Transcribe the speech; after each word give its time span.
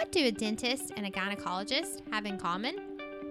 What 0.00 0.12
do 0.12 0.24
a 0.24 0.32
dentist 0.32 0.94
and 0.96 1.04
a 1.04 1.10
gynecologist 1.10 2.00
have 2.10 2.24
in 2.24 2.38
common? 2.38 2.74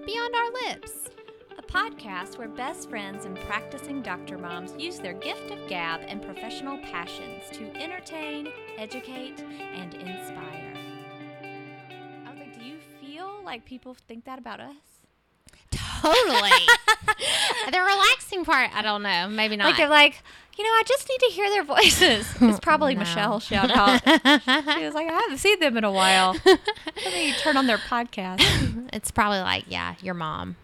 Beyond 0.05 0.35
our 0.35 0.51
lips. 0.69 1.09
A 1.57 1.63
podcast 1.63 2.37
where 2.37 2.47
best 2.47 2.91
friends 2.91 3.25
and 3.25 3.35
practicing 3.39 4.03
doctor 4.03 4.37
moms 4.37 4.75
use 4.77 4.99
their 4.99 5.13
gift 5.13 5.49
of 5.49 5.67
gab 5.67 6.01
and 6.07 6.21
professional 6.21 6.77
passions 6.77 7.45
to 7.53 7.75
entertain, 7.75 8.49
educate, 8.77 9.39
and 9.39 9.95
inspire. 9.95 10.75
I 11.41 12.29
was 12.29 12.39
like, 12.39 12.53
do 12.53 12.63
you 12.63 12.77
feel 13.01 13.41
like 13.43 13.65
people 13.65 13.95
think 14.07 14.25
that 14.25 14.37
about 14.37 14.59
us? 14.59 14.98
Totally. 16.01 16.49
the 17.71 17.79
relaxing 17.79 18.45
part, 18.45 18.69
I 18.75 18.81
don't 18.81 19.03
know. 19.03 19.27
Maybe 19.29 19.55
not. 19.55 19.65
Like 19.65 19.77
they're 19.77 19.89
like, 19.89 20.21
you 20.57 20.63
know, 20.63 20.69
I 20.69 20.83
just 20.85 21.07
need 21.09 21.19
to 21.27 21.33
hear 21.33 21.49
their 21.49 21.63
voices. 21.63 22.27
It's 22.41 22.59
probably 22.59 22.93
No. 22.95 22.99
Michelle. 22.99 23.39
Shout 23.39 23.71
out. 23.75 24.01
she 24.03 24.85
was 24.85 24.93
like, 24.93 25.07
I 25.07 25.13
haven't 25.13 25.37
seen 25.37 25.59
them 25.59 25.77
in 25.77 25.83
a 25.83 25.91
while. 25.91 26.35
Let 26.45 27.37
turn 27.39 27.57
on 27.57 27.67
their 27.67 27.77
podcast. 27.77 28.41
it's 28.93 29.11
probably 29.11 29.39
like, 29.39 29.65
yeah, 29.67 29.95
your 30.01 30.13
mom, 30.15 30.55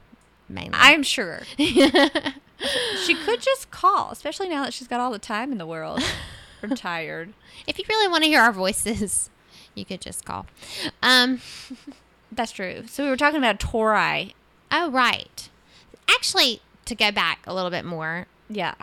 mainly. 0.49 0.71
I'm 0.73 1.03
sure 1.03 1.41
she 1.57 3.15
could 3.15 3.41
just 3.41 3.71
call, 3.71 4.11
especially 4.11 4.49
now 4.49 4.63
that 4.63 4.73
she's 4.73 4.87
got 4.87 4.99
all 4.99 5.11
the 5.11 5.19
time 5.19 5.51
in 5.51 5.57
the 5.57 5.65
world. 5.67 6.01
I'm 6.63 6.75
tired. 6.75 7.33
if 7.67 7.77
you 7.77 7.85
really 7.87 8.07
want 8.07 8.23
to 8.23 8.29
hear 8.29 8.41
our 8.41 8.51
voices, 8.51 9.29
you 9.75 9.85
could 9.85 10.01
just 10.01 10.25
call. 10.25 10.45
Um, 11.03 11.41
That's 12.31 12.51
true. 12.51 12.83
So 12.87 13.03
we 13.03 13.09
were 13.09 13.17
talking 13.17 13.37
about 13.37 13.59
tori. 13.59 14.33
Oh, 14.71 14.89
right. 14.91 15.49
Actually, 16.09 16.61
to 16.85 16.95
go 16.95 17.11
back 17.11 17.39
a 17.47 17.53
little 17.53 17.71
bit 17.71 17.85
more, 17.85 18.27
Yeah. 18.49 18.75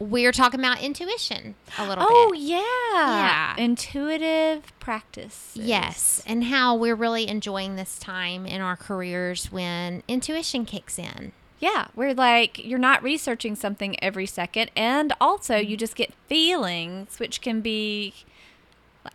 We're 0.00 0.32
talking 0.32 0.58
about 0.58 0.82
intuition 0.82 1.54
a 1.78 1.86
little 1.86 2.04
bit. 2.04 2.12
Oh 2.12 2.30
bit. 2.32 2.40
yeah. 2.40 2.58
Yeah. 2.58 3.54
Intuitive 3.56 4.78
practice. 4.80 5.52
Yes, 5.54 6.20
and 6.26 6.44
how 6.44 6.74
we're 6.74 6.96
really 6.96 7.28
enjoying 7.28 7.76
this 7.76 7.96
time 7.98 8.44
in 8.44 8.60
our 8.60 8.76
careers 8.76 9.52
when 9.52 10.02
intuition 10.08 10.64
kicks 10.64 10.98
in. 10.98 11.32
Yeah, 11.60 11.86
We're 11.94 12.12
like 12.12 12.62
you're 12.62 12.78
not 12.78 13.02
researching 13.02 13.56
something 13.56 13.96
every 14.02 14.26
second, 14.26 14.70
and 14.76 15.14
also 15.20 15.56
you 15.56 15.68
mm-hmm. 15.68 15.76
just 15.76 15.96
get 15.96 16.12
feelings, 16.26 17.18
which 17.18 17.40
can 17.40 17.62
be. 17.62 18.12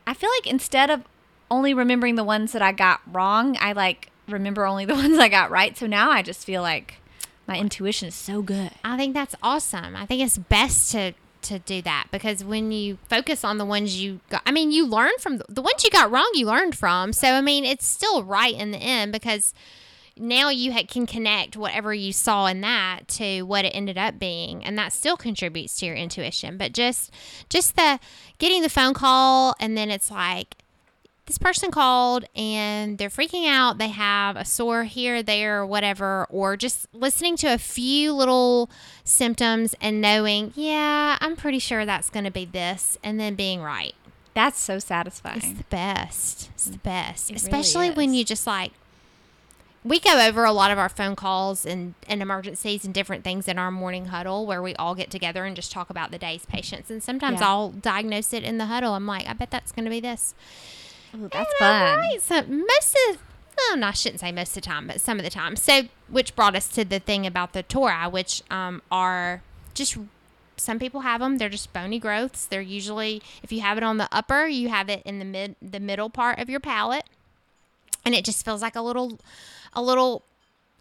I 0.08 0.16
feel 0.16 0.32
like 0.40 0.48
instead 0.48 0.90
of 0.90 1.04
only 1.52 1.74
remembering 1.74 2.16
the 2.16 2.24
ones 2.24 2.52
that 2.54 2.62
I 2.64 2.72
got 2.72 3.02
wrong, 3.06 3.56
I 3.60 3.74
like 3.74 4.10
remember 4.32 4.66
only 4.66 4.86
the 4.86 4.96
ones 5.04 5.18
I 5.18 5.28
got 5.30 5.52
right. 5.52 5.78
So 5.78 5.88
now 5.88 6.12
I 6.12 6.22
just 6.22 6.46
feel 6.46 6.62
like 6.62 6.96
my 7.48 7.58
intuition 7.58 8.08
is 8.08 8.16
so 8.16 8.42
good. 8.42 8.72
I 8.84 8.98
think 8.98 9.14
that's 9.14 9.36
awesome. 9.42 9.96
I 9.96 10.06
think 10.06 10.22
it's 10.22 10.38
best 10.38 10.92
to 10.92 11.14
to 11.42 11.58
do 11.60 11.82
that 11.82 12.08
because 12.12 12.44
when 12.44 12.72
you 12.72 12.98
focus 13.08 13.46
on 13.46 13.58
the 13.58 13.66
ones 13.66 14.02
you 14.02 14.20
got, 14.30 14.42
I 14.46 14.52
mean, 14.52 14.74
you 14.74 14.86
learn 14.86 15.12
from 15.20 15.38
the, 15.38 15.46
the 15.48 15.62
ones 15.62 15.86
you 15.86 15.90
got 15.90 16.12
wrong. 16.12 16.30
You 16.34 16.46
learned 16.46 16.78
from. 16.78 17.14
So 17.14 17.30
I 17.30 17.42
mean, 17.42 17.66
it's 17.66 17.88
still 17.88 18.24
right 18.24 18.54
in 18.54 18.72
the 18.72 18.78
end 18.78 19.12
because 19.12 19.54
now 20.18 20.50
you 20.50 20.74
ha- 20.74 20.84
can 20.88 21.08
connect 21.08 21.56
whatever 21.56 21.94
you 21.94 22.12
saw 22.12 22.46
in 22.48 22.62
that 22.62 23.08
to 23.08 23.44
what 23.44 23.66
it 23.66 23.70
ended 23.70 23.98
up 23.98 24.20
being, 24.20 24.64
and 24.66 24.78
that 24.78 24.92
still 24.92 25.16
contributes 25.16 25.78
to 25.80 25.86
your 25.86 25.96
intuition. 25.96 26.58
But 26.58 26.74
just 26.74 27.12
just 27.50 27.76
the 27.76 28.00
getting 28.38 28.62
the 28.62 28.70
phone 28.70 28.94
call 28.94 29.56
and 29.60 29.78
then 29.78 29.90
it's 29.90 30.12
like 30.12 30.56
this 31.30 31.38
person 31.38 31.70
called 31.70 32.26
and 32.36 32.98
they're 32.98 33.08
freaking 33.10 33.48
out. 33.48 33.78
They 33.78 33.90
have 33.90 34.36
a 34.36 34.44
sore 34.44 34.84
here, 34.86 35.22
there, 35.22 35.60
or 35.62 35.66
whatever, 35.68 36.26
or 36.32 36.58
just 36.58 36.88
listening 36.92 37.38
to 37.38 37.54
a 37.54 37.60
few 37.60 38.12
little 38.14 38.68
symptoms 39.04 39.76
and 39.80 40.02
knowing, 40.02 40.54
yeah, 40.56 41.20
I'm 41.22 41.36
pretty 41.36 41.60
sure 41.60 41.86
that's 41.86 42.10
going 42.10 42.24
to 42.26 42.32
be 42.32 42.46
this, 42.46 42.98
and 43.04 43.20
then 43.20 43.36
being 43.36 43.62
right. 43.62 43.94
That's 44.34 44.60
so 44.60 44.80
satisfying. 44.80 45.38
It's 45.38 45.52
the 45.54 45.64
best. 45.66 46.50
It's 46.56 46.66
the 46.66 46.78
best, 46.80 47.30
It 47.30 47.34
really 47.34 47.46
especially 47.46 47.92
when 47.92 48.10
is. 48.10 48.16
you 48.16 48.26
just 48.26 48.48
like. 48.48 48.72
We 49.84 50.00
go 50.00 50.20
over 50.28 50.46
a 50.46 50.52
lot 50.52 50.72
of 50.72 50.80
our 50.80 50.90
phone 50.90 51.16
calls 51.16 51.64
and, 51.66 51.94
and 52.08 52.22
emergencies 52.24 52.84
and 52.86 52.94
different 52.94 53.24
things 53.24 53.48
in 53.48 53.58
our 53.60 53.70
morning 53.72 54.08
huddle 54.08 54.46
where 54.48 54.62
we 54.64 54.76
all 54.76 54.94
get 54.96 55.10
together 55.12 55.46
and 55.46 55.56
just 55.56 55.72
talk 55.72 55.90
about 55.92 56.10
the 56.12 56.18
day's 56.18 56.46
patients. 56.46 56.90
And 56.90 57.02
sometimes 57.04 57.40
Yeah. 57.40 57.48
I'll 57.48 57.70
diagnose 57.70 58.34
it 58.34 58.44
in 58.44 58.58
the 58.58 58.66
huddle. 58.66 58.94
I'm 58.94 59.06
like, 59.08 59.26
I 59.28 59.34
bet 59.34 59.52
that's 59.52 59.72
going 59.72 59.86
to 59.86 59.92
be 59.92 60.00
this. 60.02 60.34
Ooh, 61.16 61.30
that's 61.32 61.54
fun. 61.58 61.98
right. 62.00 62.22
So 62.22 62.42
most 62.44 62.98
of, 63.10 63.18
oh, 63.60 63.76
no, 63.80 63.88
I 63.88 63.92
shouldn't 63.92 64.20
say 64.22 64.32
most 64.32 64.50
of 64.50 64.56
the 64.56 64.62
time, 64.62 64.88
but 64.88 65.02
some 65.02 65.18
of 65.18 65.24
the 65.24 65.30
time. 65.30 65.56
So, 65.56 65.84
which 66.08 66.36
brought 66.36 66.56
us 66.56 66.68
to 66.70 66.86
the 66.86 67.00
thing 67.00 67.26
about 67.26 67.54
the 67.54 67.64
Torah, 67.64 68.10
which 68.10 68.44
um, 68.52 68.82
are 68.92 69.42
just 69.74 69.98
some 70.58 70.78
people 70.80 71.02
have 71.02 71.22
them. 71.22 71.38
They're 71.38 71.50
just 71.50 71.72
bony 71.74 72.00
growths. 72.00 72.46
They're 72.46 72.62
usually, 72.62 73.22
if 73.42 73.52
you 73.52 73.62
have 73.62 73.78
it 73.78 73.84
on 73.84 73.98
the 73.98 74.10
upper, 74.12 74.46
you 74.46 74.70
have 74.70 74.90
it 74.90 75.02
in 75.06 75.20
the 75.20 75.26
mid, 75.26 75.56
the 75.62 75.80
middle 75.80 76.10
part 76.10 76.40
of 76.40 76.50
your 76.50 76.60
palate, 76.60 77.06
and 78.06 78.14
it 78.14 78.26
just 78.26 78.44
feels 78.44 78.62
like 78.62 78.76
a 78.76 78.82
little, 78.82 79.20
a 79.74 79.82
little 79.82 80.24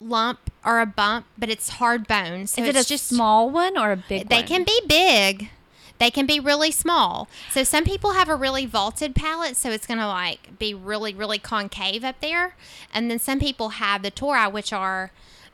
lump 0.00 0.38
or 0.64 0.80
a 0.80 0.86
bump, 0.86 1.26
but 1.36 1.48
it's 1.48 1.68
hard 1.70 2.06
bone. 2.06 2.46
So 2.46 2.62
Is 2.62 2.68
it 2.68 2.76
a 2.76 2.86
just 2.86 3.06
small 3.08 3.50
one 3.50 3.78
or 3.78 3.92
a 3.92 3.96
big 3.96 4.28
they 4.28 4.38
one? 4.38 4.46
can 4.46 4.64
be 4.64 4.80
big. 4.86 5.50
They 5.98 6.10
can 6.10 6.26
be 6.26 6.38
really 6.38 6.70
small. 6.70 7.28
So 7.50 7.64
some 7.64 7.84
people 7.84 8.12
have 8.12 8.28
a 8.28 8.36
really 8.36 8.66
vaulted 8.66 9.14
palate, 9.14 9.56
so 9.56 9.70
it's 9.70 9.86
going 9.86 9.98
to 9.98 10.06
like 10.06 10.58
be 10.58 10.72
really, 10.74 11.12
really 11.12 11.38
concave 11.38 12.04
up 12.04 12.20
there. 12.20 12.54
And 12.92 13.10
then 13.10 13.18
some 13.18 13.40
people 13.40 13.70
have 13.70 14.02
the 14.02 14.10
tori, 14.10 14.48
which 14.48 14.72
are 14.72 15.10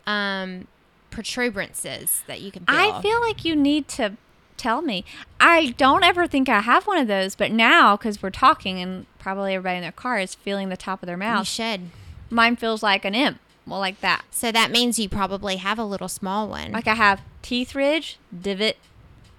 um, 0.06 0.66
protuberances 1.10 2.22
that 2.26 2.40
you 2.40 2.50
can 2.50 2.64
feel. 2.66 2.76
I 2.76 3.00
feel 3.00 3.20
like 3.20 3.44
you 3.44 3.56
need 3.56 3.88
to 3.88 4.16
tell 4.56 4.82
me. 4.82 5.04
I 5.40 5.74
don't 5.76 6.04
ever 6.04 6.26
think 6.26 6.48
I 6.48 6.60
have 6.60 6.86
one 6.86 6.98
of 6.98 7.08
those, 7.08 7.34
but 7.34 7.50
now 7.50 7.96
because 7.96 8.22
we're 8.22 8.30
talking 8.30 8.80
and 8.80 9.06
probably 9.18 9.54
everybody 9.54 9.76
in 9.78 9.82
their 9.82 9.92
car 9.92 10.18
is 10.18 10.34
feeling 10.34 10.68
the 10.68 10.76
top 10.76 11.02
of 11.02 11.06
their 11.06 11.16
mouth. 11.16 11.40
you 11.40 11.44
should. 11.44 11.80
mine 12.30 12.56
feels 12.56 12.82
like 12.82 13.04
an 13.04 13.14
imp. 13.14 13.40
Well, 13.66 13.80
like 13.80 14.00
that. 14.02 14.24
So 14.30 14.52
that 14.52 14.70
means 14.70 14.98
you 14.98 15.08
probably 15.08 15.56
have 15.56 15.78
a 15.78 15.84
little 15.84 16.08
small 16.08 16.48
one. 16.48 16.72
Like 16.72 16.86
I 16.86 16.94
have 16.94 17.22
teeth 17.40 17.74
ridge, 17.74 18.18
divot, 18.38 18.76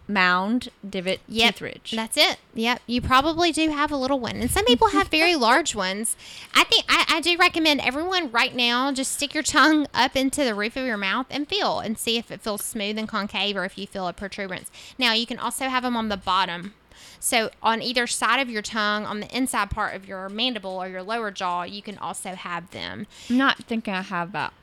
mound, 0.08 0.70
divot, 0.88 1.20
Yep, 1.28 1.54
teeth 1.56 1.62
ridge. 1.62 1.94
That's 1.96 2.18
it. 2.18 2.38
Yep. 2.54 2.82
You 2.88 3.02
probably 3.02 3.52
do 3.52 3.70
have 3.70 3.92
a 3.92 3.98
little 3.98 4.20
one. 4.20 4.36
And 4.38 4.52
some 4.52 4.66
people 4.66 4.90
have 4.90 5.08
very 5.08 5.36
large 5.48 5.76
ones. 5.76 6.16
I 6.54 6.64
think 6.64 6.86
I, 6.88 7.06
I 7.10 7.22
do 7.22 7.38
recommend 7.38 7.82
everyone 7.82 8.32
right 8.32 8.56
now 8.56 8.92
just 8.92 9.14
stick 9.14 9.34
your 9.34 9.44
tongue 9.44 9.88
up 9.94 10.16
into 10.16 10.44
the 10.44 10.56
roof 10.56 10.76
of 10.76 10.86
your 10.86 10.98
mouth 10.98 11.28
and 11.30 11.48
feel 11.48 11.80
and 11.80 11.98
see 11.98 12.18
if 12.18 12.32
it 12.32 12.42
feels 12.42 12.64
smooth 12.64 12.98
and 12.98 13.08
concave 13.08 13.56
or 13.58 13.66
if 13.66 13.78
you 13.78 13.88
feel 13.88 14.08
a 14.08 14.14
protuberance. 14.14 14.70
Now, 14.98 15.14
you 15.14 15.26
can 15.26 15.40
also 15.40 15.66
have 15.70 15.84
them 15.84 15.98
on 15.98 16.10
the 16.10 16.18
bottom. 16.18 16.74
So, 17.20 17.50
on 17.62 17.82
either 17.82 18.08
side 18.08 18.40
of 18.40 18.50
your 18.50 18.62
tongue, 18.62 19.06
on 19.06 19.20
the 19.20 19.36
inside 19.36 19.70
part 19.70 19.96
of 19.96 20.08
your 20.08 20.30
mandible 20.30 20.72
or 20.72 20.88
your 20.88 21.04
lower 21.04 21.32
jaw, 21.32 21.64
you 21.64 21.82
can 21.82 21.98
also 21.98 22.36
have 22.36 22.70
them. 22.72 23.08
I'm 23.30 23.38
not 23.38 23.58
thinking 23.64 23.94
I 23.94 24.02
have 24.04 24.32
that. 24.34 24.54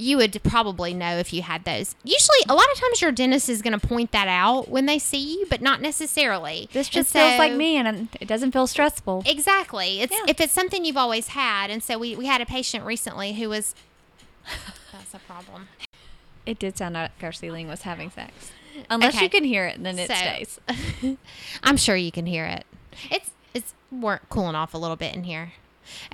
You 0.00 0.16
would 0.16 0.40
probably 0.42 0.94
know 0.94 1.18
if 1.18 1.32
you 1.32 1.42
had 1.42 1.64
those. 1.64 1.94
Usually, 2.02 2.38
a 2.48 2.54
lot 2.54 2.64
of 2.72 2.78
times 2.78 3.00
your 3.02 3.12
dentist 3.12 3.48
is 3.48 3.60
going 3.62 3.78
to 3.78 3.86
point 3.86 4.12
that 4.12 4.28
out 4.28 4.68
when 4.68 4.86
they 4.86 4.98
see 4.98 5.34
you, 5.38 5.46
but 5.50 5.60
not 5.60 5.80
necessarily. 5.82 6.68
This 6.72 6.88
just 6.88 7.12
feels 7.12 7.38
like 7.38 7.52
so- 7.52 7.56
me, 7.58 7.76
and 7.76 8.08
it 8.20 8.26
doesn't 8.26 8.52
feel 8.52 8.66
stressful. 8.66 9.22
Exactly. 9.26 10.00
It's 10.00 10.12
Yeah. 10.12 10.24
if 10.28 10.40
it's 10.40 10.52
something 10.52 10.84
you've 10.84 10.96
always 10.96 11.28
had, 11.28 11.70
and 11.70 11.82
so 11.82 11.98
we 11.98 12.16
we 12.16 12.26
had 12.26 12.40
a 12.40 12.46
patient 12.46 12.84
recently 12.84 13.34
who 13.34 13.48
was. 13.50 13.74
That's 14.92 15.14
a 15.14 15.18
problem. 15.18 15.68
It 16.46 16.58
did 16.58 16.76
sound 16.78 16.94
like 16.94 17.10
our 17.22 17.32
ceiling 17.32 17.68
was 17.68 17.82
having 17.82 18.10
sex. 18.10 18.50
Unless 18.88 19.14
Okay. 19.16 19.24
you 19.24 19.30
can 19.30 19.44
hear 19.44 19.66
it, 19.66 19.82
then 19.82 19.98
it 19.98 20.08
So- 20.08 20.14
stays. 20.14 21.16
I'm 21.62 21.76
sure 21.76 21.96
you 21.96 22.10
can 22.10 22.26
hear 22.26 22.46
it. 22.46 22.64
It's 23.10 23.30
it's 23.52 23.74
we're 23.92 24.18
cooling 24.30 24.54
off 24.54 24.72
a 24.74 24.78
little 24.78 24.96
bit 24.96 25.14
in 25.14 25.24
here. 25.24 25.52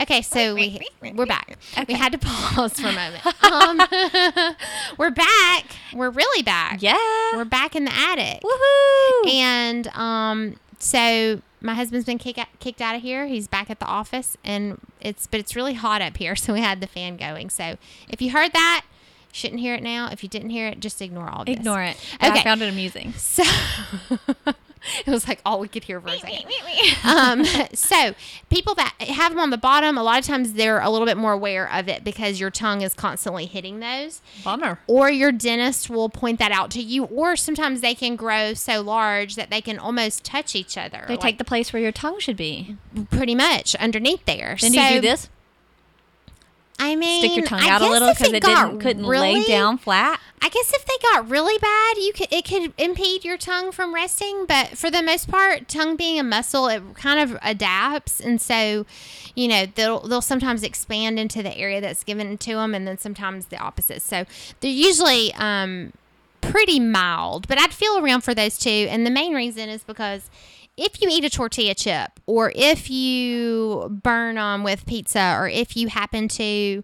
Okay, 0.00 0.22
so 0.22 0.54
we 0.54 0.80
we're 1.14 1.26
back. 1.26 1.58
Okay. 1.72 1.84
We 1.88 1.94
had 1.94 2.12
to 2.12 2.18
pause 2.18 2.78
for 2.78 2.88
a 2.88 2.92
moment. 2.92 3.22
Um, 3.46 3.78
we're 4.98 5.10
back. 5.10 5.64
We're 5.94 6.10
really 6.10 6.42
back. 6.42 6.82
Yeah. 6.82 6.96
We're 7.34 7.44
back 7.44 7.76
in 7.76 7.84
the 7.84 7.92
attic. 7.94 8.42
Woohoo! 8.42 9.28
And 9.30 9.86
um, 9.88 10.56
so 10.78 11.42
my 11.60 11.74
husband's 11.74 12.06
been 12.06 12.18
kick 12.18 12.38
out, 12.38 12.48
kicked 12.60 12.80
out 12.80 12.96
of 12.96 13.02
here. 13.02 13.26
He's 13.26 13.46
back 13.46 13.70
at 13.70 13.78
the 13.78 13.86
office, 13.86 14.36
and 14.44 14.80
it's 15.00 15.26
but 15.26 15.40
it's 15.40 15.54
really 15.54 15.74
hot 15.74 16.02
up 16.02 16.16
here, 16.16 16.34
so 16.36 16.52
we 16.52 16.60
had 16.60 16.80
the 16.80 16.86
fan 16.86 17.16
going. 17.16 17.50
So 17.50 17.76
if 18.08 18.20
you 18.20 18.30
heard 18.32 18.52
that, 18.52 18.84
shouldn't 19.32 19.60
hear 19.60 19.74
it 19.74 19.82
now. 19.82 20.08
If 20.10 20.22
you 20.22 20.28
didn't 20.28 20.50
hear 20.50 20.68
it, 20.68 20.80
just 20.80 21.00
ignore 21.00 21.28
all 21.28 21.40
of 21.40 21.46
this. 21.46 21.56
Ignore 21.56 21.82
it. 21.82 21.96
Okay. 22.16 22.40
I 22.40 22.42
found 22.42 22.62
it 22.62 22.68
amusing. 22.68 23.12
So 23.14 23.44
it 25.06 25.10
was 25.10 25.26
like 25.28 25.40
all 25.44 25.60
we 25.60 25.68
could 25.68 25.84
hear 25.84 26.00
for 26.00 26.08
a 26.08 26.18
second. 26.18 26.46
um, 27.04 27.44
so 27.74 28.14
people 28.50 28.74
that 28.74 28.94
have 29.00 29.32
them 29.32 29.40
on 29.40 29.50
the 29.50 29.58
bottom, 29.58 29.96
a 29.98 30.02
lot 30.02 30.18
of 30.18 30.24
times 30.24 30.54
they're 30.54 30.80
a 30.80 30.90
little 30.90 31.06
bit 31.06 31.16
more 31.16 31.32
aware 31.32 31.72
of 31.72 31.88
it 31.88 32.04
because 32.04 32.40
your 32.40 32.50
tongue 32.50 32.82
is 32.82 32.94
constantly 32.94 33.46
hitting 33.46 33.80
those 33.80 34.20
Bummer. 34.44 34.78
or 34.86 35.10
your 35.10 35.32
dentist 35.32 35.90
will 35.90 36.08
point 36.08 36.38
that 36.38 36.52
out 36.52 36.70
to 36.72 36.82
you 36.82 37.04
or 37.04 37.36
sometimes 37.36 37.80
they 37.80 37.94
can 37.94 38.16
grow 38.16 38.54
so 38.54 38.80
large 38.80 39.36
that 39.36 39.50
they 39.50 39.60
can 39.60 39.78
almost 39.78 40.24
touch 40.24 40.54
each 40.54 40.76
other 40.78 41.04
They 41.06 41.14
like, 41.14 41.20
take 41.20 41.38
the 41.38 41.44
place 41.44 41.72
where 41.72 41.82
your 41.82 41.92
tongue 41.92 42.18
should 42.18 42.36
be. 42.36 42.76
pretty 43.10 43.34
much 43.34 43.74
underneath 43.76 44.24
there 44.24 44.56
Then 44.60 44.72
do 44.72 44.80
you 44.80 44.90
do 44.94 45.00
this? 45.00 45.28
I 46.78 46.94
mean, 46.96 47.22
Stick 47.22 47.36
your 47.36 47.46
tongue 47.46 47.60
I 47.60 47.70
out 47.70 47.82
a 47.82 47.88
little 47.88 48.10
because 48.12 48.32
it, 48.32 48.42
got 48.42 48.66
didn't 48.66 48.80
couldn't 48.80 49.06
really, 49.06 49.34
lay 49.34 49.44
down 49.44 49.78
flat. 49.78 50.20
I 50.42 50.48
guess 50.48 50.72
if 50.74 50.84
they 50.84 50.94
got 51.02 51.28
really 51.28 51.58
bad, 51.58 51.96
you 51.96 52.12
could 52.12 52.28
it 52.30 52.44
could 52.44 52.72
impede 52.78 53.24
your 53.24 53.38
tongue 53.38 53.72
from 53.72 53.94
resting. 53.94 54.44
But 54.46 54.76
for 54.76 54.90
the 54.90 55.02
most 55.02 55.28
part, 55.28 55.68
tongue 55.68 55.96
being 55.96 56.18
a 56.20 56.22
muscle, 56.22 56.68
it 56.68 56.82
kind 56.94 57.18
of 57.18 57.38
adapts, 57.42 58.20
and 58.20 58.40
so 58.40 58.84
you 59.34 59.48
know 59.48 59.66
they'll 59.74 60.00
they'll 60.00 60.20
sometimes 60.20 60.62
expand 60.62 61.18
into 61.18 61.42
the 61.42 61.56
area 61.56 61.80
that's 61.80 62.04
given 62.04 62.36
to 62.36 62.54
them, 62.54 62.74
and 62.74 62.86
then 62.86 62.98
sometimes 62.98 63.46
the 63.46 63.58
opposite. 63.58 64.02
So 64.02 64.26
they're 64.60 64.70
usually 64.70 65.32
um, 65.34 65.92
pretty 66.42 66.78
mild, 66.78 67.48
but 67.48 67.58
I'd 67.58 67.72
feel 67.72 67.98
around 67.98 68.20
for 68.20 68.34
those 68.34 68.58
two, 68.58 68.70
and 68.70 69.06
the 69.06 69.10
main 69.10 69.34
reason 69.34 69.68
is 69.68 69.82
because 69.82 70.30
if 70.76 71.00
you 71.00 71.08
eat 71.10 71.24
a 71.24 71.30
tortilla 71.30 71.74
chip 71.74 72.20
or 72.26 72.52
if 72.54 72.90
you 72.90 73.88
burn 74.02 74.38
on 74.38 74.62
with 74.62 74.86
pizza 74.86 75.34
or 75.38 75.48
if 75.48 75.76
you 75.76 75.88
happen 75.88 76.28
to 76.28 76.82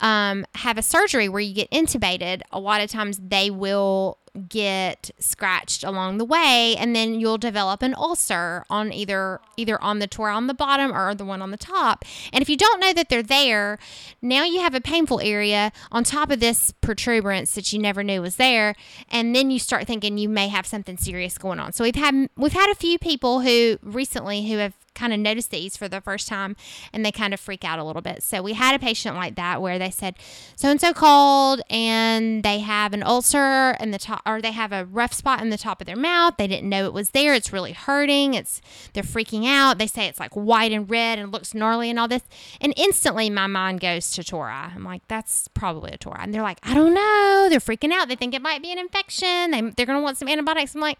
um, 0.00 0.46
have 0.56 0.78
a 0.78 0.82
surgery 0.82 1.28
where 1.28 1.40
you 1.40 1.54
get 1.54 1.70
intubated, 1.70 2.42
a 2.50 2.58
lot 2.58 2.80
of 2.80 2.90
times 2.90 3.18
they 3.22 3.50
will 3.50 4.18
get 4.48 5.10
scratched 5.18 5.82
along 5.82 6.18
the 6.18 6.24
way 6.24 6.76
and 6.78 6.94
then 6.94 7.18
you'll 7.18 7.38
develop 7.38 7.82
an 7.82 7.94
ulcer 7.94 8.64
on 8.70 8.92
either 8.92 9.40
either 9.56 9.80
on 9.82 9.98
the 9.98 10.06
tora 10.06 10.34
on 10.34 10.46
the 10.46 10.54
bottom 10.54 10.92
or 10.92 11.14
the 11.14 11.24
one 11.24 11.42
on 11.42 11.50
the 11.50 11.56
top 11.56 12.04
and 12.32 12.40
if 12.40 12.48
you 12.48 12.56
don't 12.56 12.80
know 12.80 12.92
that 12.92 13.08
they're 13.08 13.22
there 13.22 13.78
now 14.22 14.44
you 14.44 14.60
have 14.60 14.74
a 14.74 14.80
painful 14.80 15.20
area 15.20 15.72
on 15.90 16.04
top 16.04 16.30
of 16.30 16.40
this 16.40 16.72
protuberance 16.80 17.54
that 17.54 17.72
you 17.72 17.78
never 17.78 18.04
knew 18.04 18.22
was 18.22 18.36
there 18.36 18.74
and 19.10 19.34
then 19.34 19.50
you 19.50 19.58
start 19.58 19.86
thinking 19.86 20.16
you 20.16 20.28
may 20.28 20.48
have 20.48 20.66
something 20.66 20.96
serious 20.96 21.36
going 21.36 21.58
on 21.58 21.72
so 21.72 21.82
we've 21.82 21.96
had 21.96 22.28
we've 22.36 22.52
had 22.52 22.70
a 22.70 22.74
few 22.74 22.98
people 22.98 23.40
who 23.40 23.78
recently 23.82 24.48
who 24.48 24.58
have 24.58 24.74
kind 24.94 25.12
of 25.12 25.18
notice 25.18 25.46
these 25.46 25.76
for 25.76 25.88
the 25.88 26.00
first 26.00 26.28
time 26.28 26.56
and 26.92 27.04
they 27.04 27.12
kind 27.12 27.32
of 27.32 27.40
freak 27.40 27.64
out 27.64 27.78
a 27.78 27.84
little 27.84 28.02
bit. 28.02 28.22
So 28.22 28.42
we 28.42 28.52
had 28.52 28.74
a 28.74 28.78
patient 28.78 29.16
like 29.16 29.34
that 29.36 29.62
where 29.62 29.78
they 29.78 29.90
said 29.90 30.16
so 30.56 30.68
and 30.68 30.80
so 30.80 30.92
called 30.92 31.62
and 31.70 32.42
they 32.42 32.58
have 32.58 32.92
an 32.92 33.02
ulcer 33.02 33.76
in 33.80 33.92
the 33.92 33.98
top 33.98 34.19
or 34.26 34.40
they 34.40 34.52
have 34.52 34.72
a 34.72 34.84
rough 34.84 35.12
spot 35.12 35.40
in 35.42 35.50
the 35.50 35.58
top 35.58 35.80
of 35.80 35.86
their 35.86 35.96
mouth. 35.96 36.34
They 36.38 36.46
didn't 36.46 36.68
know 36.68 36.84
it 36.86 36.92
was 36.92 37.10
there. 37.10 37.34
It's 37.34 37.52
really 37.52 37.72
hurting. 37.72 38.34
It's 38.34 38.60
they're 38.92 39.02
freaking 39.02 39.46
out. 39.46 39.78
They 39.78 39.86
say 39.86 40.06
it's 40.06 40.20
like 40.20 40.34
white 40.34 40.72
and 40.72 40.88
red 40.90 41.18
and 41.18 41.32
looks 41.32 41.54
gnarly 41.54 41.90
and 41.90 41.98
all 41.98 42.08
this. 42.08 42.22
And 42.60 42.72
instantly 42.76 43.30
my 43.30 43.46
mind 43.46 43.80
goes 43.80 44.10
to 44.12 44.24
tora. 44.24 44.72
I'm 44.74 44.84
like, 44.84 45.02
that's 45.08 45.48
probably 45.48 45.92
a 45.92 45.98
tora. 45.98 46.20
And 46.22 46.32
they're 46.34 46.42
like, 46.42 46.58
I 46.62 46.74
don't 46.74 46.94
know. 46.94 47.46
They're 47.50 47.60
freaking 47.60 47.92
out. 47.92 48.08
They 48.08 48.16
think 48.16 48.34
it 48.34 48.42
might 48.42 48.62
be 48.62 48.72
an 48.72 48.78
infection. 48.78 49.50
They, 49.50 49.60
they're 49.60 49.86
going 49.86 49.98
to 49.98 50.02
want 50.02 50.16
some 50.18 50.28
antibiotics. 50.28 50.74
I'm 50.74 50.80
like, 50.80 50.98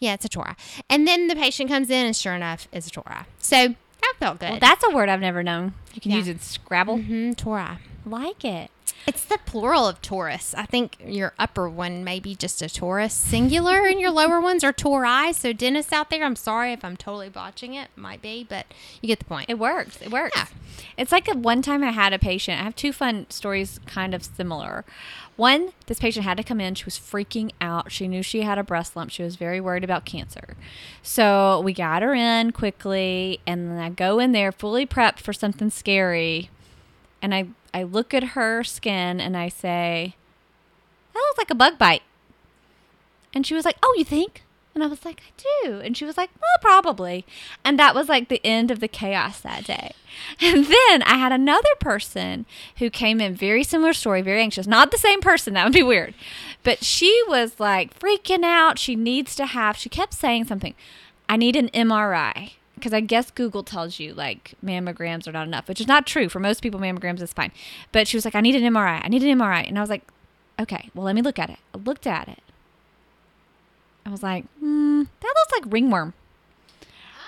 yeah, 0.00 0.14
it's 0.14 0.24
a 0.24 0.28
Tora. 0.28 0.56
And 0.90 1.06
then 1.06 1.28
the 1.28 1.36
patient 1.36 1.70
comes 1.70 1.88
in, 1.88 2.06
and 2.06 2.16
sure 2.16 2.34
enough, 2.34 2.66
it's 2.72 2.88
a 2.88 2.90
Tora. 2.90 3.26
So 3.38 3.68
that 4.00 4.14
felt 4.18 4.40
good. 4.40 4.50
Well, 4.50 4.58
that's 4.58 4.82
a 4.84 4.90
word 4.90 5.08
I've 5.08 5.20
never 5.20 5.44
known. 5.44 5.74
You 5.94 6.00
can 6.00 6.10
Yeah. 6.10 6.16
use 6.16 6.26
it 6.28 6.42
Scrabble. 6.42 6.98
mm-hmm, 6.98 7.32
Tora. 7.34 7.78
Like 8.04 8.44
it. 8.44 8.71
It's 9.06 9.24
the 9.24 9.38
plural 9.44 9.88
of 9.88 10.00
torus. 10.00 10.54
I 10.56 10.64
think 10.64 10.96
your 11.04 11.32
upper 11.38 11.68
one 11.68 12.04
may 12.04 12.20
be 12.20 12.34
just 12.34 12.62
a 12.62 12.66
torus 12.66 13.10
singular, 13.10 13.86
and 13.86 14.00
your 14.00 14.10
lower 14.10 14.40
ones 14.40 14.62
are 14.62 14.72
tori. 14.72 15.32
So 15.32 15.52
dentists 15.52 15.92
out 15.92 16.10
there, 16.10 16.24
I'm 16.24 16.36
sorry 16.36 16.72
if 16.72 16.84
I'm 16.84 16.96
totally 16.96 17.28
botching 17.28 17.74
it. 17.74 17.88
Might 17.96 18.22
be, 18.22 18.46
but 18.48 18.66
you 19.00 19.08
get 19.08 19.18
the 19.18 19.24
point. 19.24 19.50
It 19.50 19.58
works. 19.58 20.00
It 20.00 20.10
works. 20.10 20.36
Yeah. 20.36 20.46
It's 20.96 21.12
like 21.12 21.28
a, 21.28 21.36
one 21.36 21.62
time 21.62 21.82
I 21.82 21.90
had 21.90 22.12
a 22.12 22.18
patient. 22.18 22.60
I 22.60 22.64
have 22.64 22.76
two 22.76 22.92
fun 22.92 23.26
stories, 23.28 23.80
kind 23.86 24.14
of 24.14 24.24
similar. 24.24 24.84
One, 25.36 25.72
this 25.86 25.98
patient 25.98 26.24
had 26.24 26.36
to 26.36 26.44
come 26.44 26.60
in. 26.60 26.74
She 26.74 26.84
was 26.84 26.98
freaking 26.98 27.52
out. 27.60 27.90
She 27.90 28.06
knew 28.06 28.22
she 28.22 28.42
had 28.42 28.58
a 28.58 28.62
breast 28.62 28.94
lump. 28.94 29.10
She 29.10 29.22
was 29.22 29.36
very 29.36 29.60
worried 29.60 29.82
about 29.82 30.04
cancer. 30.04 30.56
So 31.02 31.60
we 31.60 31.72
got 31.72 32.02
her 32.02 32.14
in 32.14 32.52
quickly, 32.52 33.40
and 33.46 33.70
then 33.70 33.78
I 33.78 33.88
go 33.88 34.18
in 34.18 34.32
there 34.32 34.52
fully 34.52 34.86
prepped 34.86 35.18
for 35.18 35.32
something 35.32 35.70
scary. 35.70 36.50
And 37.22 37.34
I, 37.34 37.48
I 37.74 37.82
look 37.82 38.12
at 38.14 38.22
her 38.34 38.62
skin 38.64 39.20
and 39.20 39.36
I 39.36 39.48
say, 39.48 40.14
That 41.12 41.20
looks 41.20 41.38
like 41.38 41.50
a 41.50 41.54
bug 41.54 41.78
bite. 41.78 42.02
And 43.34 43.46
she 43.46 43.54
was 43.54 43.64
like, 43.64 43.76
Oh, 43.82 43.94
you 43.96 44.04
think? 44.04 44.42
And 44.74 44.82
I 44.82 44.86
was 44.86 45.04
like, 45.04 45.20
I 45.20 45.66
do. 45.66 45.80
And 45.80 45.96
she 45.96 46.04
was 46.04 46.16
like, 46.16 46.30
Well, 46.40 46.58
probably. 46.60 47.24
And 47.64 47.78
that 47.78 47.94
was 47.94 48.08
like 48.08 48.28
the 48.28 48.40
end 48.44 48.70
of 48.70 48.80
the 48.80 48.88
chaos 48.88 49.40
that 49.40 49.64
day. 49.64 49.92
And 50.40 50.66
then 50.66 51.02
I 51.02 51.16
had 51.16 51.32
another 51.32 51.74
person 51.80 52.44
who 52.76 52.90
came 52.90 53.18
in, 53.20 53.34
very 53.34 53.64
similar 53.64 53.94
story, 53.94 54.20
very 54.20 54.42
anxious. 54.42 54.66
Not 54.66 54.90
the 54.90 54.98
same 54.98 55.22
person, 55.22 55.54
that 55.54 55.64
would 55.64 55.72
be 55.72 55.82
weird. 55.82 56.14
But 56.62 56.84
she 56.84 57.22
was 57.26 57.58
like 57.58 57.98
freaking 57.98 58.44
out. 58.44 58.78
She 58.78 58.94
needs 58.94 59.34
to 59.36 59.46
have, 59.46 59.76
she 59.78 59.88
kept 59.88 60.12
saying 60.12 60.44
something, 60.44 60.74
I 61.28 61.36
need 61.36 61.56
an 61.56 61.70
MRI. 61.70 62.52
Because 62.82 62.92
I 62.92 62.98
guess 62.98 63.30
Google 63.30 63.62
tells 63.62 64.00
you 64.00 64.12
like 64.12 64.54
mammograms 64.64 65.28
are 65.28 65.32
not 65.32 65.46
enough, 65.46 65.68
which 65.68 65.80
is 65.80 65.86
not 65.86 66.04
true. 66.04 66.28
For 66.28 66.40
most 66.40 66.62
people, 66.62 66.80
mammograms 66.80 67.22
is 67.22 67.32
fine. 67.32 67.52
But 67.92 68.08
she 68.08 68.16
was 68.16 68.24
like, 68.24 68.34
I 68.34 68.40
need 68.40 68.56
an 68.56 68.74
MRI. 68.74 69.00
I 69.04 69.06
need 69.06 69.22
an 69.22 69.38
MRI. 69.38 69.68
And 69.68 69.78
I 69.78 69.80
was 69.80 69.88
like, 69.88 70.02
okay, 70.58 70.90
well, 70.92 71.04
let 71.04 71.14
me 71.14 71.22
look 71.22 71.38
at 71.38 71.48
it. 71.48 71.60
I 71.72 71.78
looked 71.78 72.08
at 72.08 72.26
it. 72.26 72.40
I 74.04 74.10
was 74.10 74.24
like, 74.24 74.46
hmm, 74.58 75.04
that 75.20 75.34
looks 75.36 75.52
like 75.52 75.72
ringworm. 75.72 76.14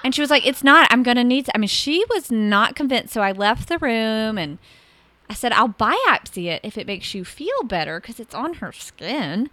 And 0.03 0.13
she 0.13 0.21
was 0.21 0.29
like, 0.29 0.45
it's 0.45 0.65
not. 0.65 0.89
I'm 0.91 1.05
going 1.05 1.19
to 1.19 1.23
need 1.23 1.47
to. 1.47 1.55
I 1.55 1.59
mean, 1.59 1.69
she 1.69 2.05
was 2.11 2.33
not 2.33 2.75
convinced. 2.75 3.15
So 3.15 3.21
I 3.21 3.31
left 3.31 3.69
the 3.69 3.79
room 3.79 4.37
and 4.37 4.59
I 5.31 5.35
said, 5.35 5.53
I'll 5.53 5.69
biopsy 5.69 6.47
it 6.47 6.63
if 6.65 6.77
it 6.77 6.89
makes 6.89 7.15
you 7.15 7.25
feel 7.25 7.63
better 7.63 8.01
because 8.01 8.19
it's 8.19 8.35
on 8.35 8.55
her 8.55 8.73
skin. 8.73 9.51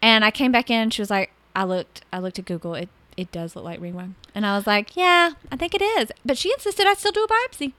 And 0.00 0.24
I 0.24 0.30
came 0.30 0.52
back 0.52 0.70
in. 0.70 0.88
She 0.88 1.02
was 1.02 1.10
like, 1.10 1.32
I 1.54 1.64
looked, 1.64 2.00
I 2.10 2.18
looked 2.18 2.38
at 2.38 2.46
Google. 2.46 2.74
It, 2.74 2.88
it 3.16 3.32
does 3.32 3.56
look 3.56 3.64
like 3.64 3.80
ringworm. 3.80 4.16
And 4.34 4.44
I 4.46 4.56
was 4.56 4.66
like, 4.66 4.96
yeah, 4.96 5.32
I 5.50 5.56
think 5.56 5.74
it 5.74 5.82
is. 5.82 6.10
But 6.24 6.38
she 6.38 6.52
insisted 6.52 6.86
I 6.86 6.94
still 6.94 7.12
do 7.12 7.24
a 7.24 7.28
biopsy. 7.28 7.72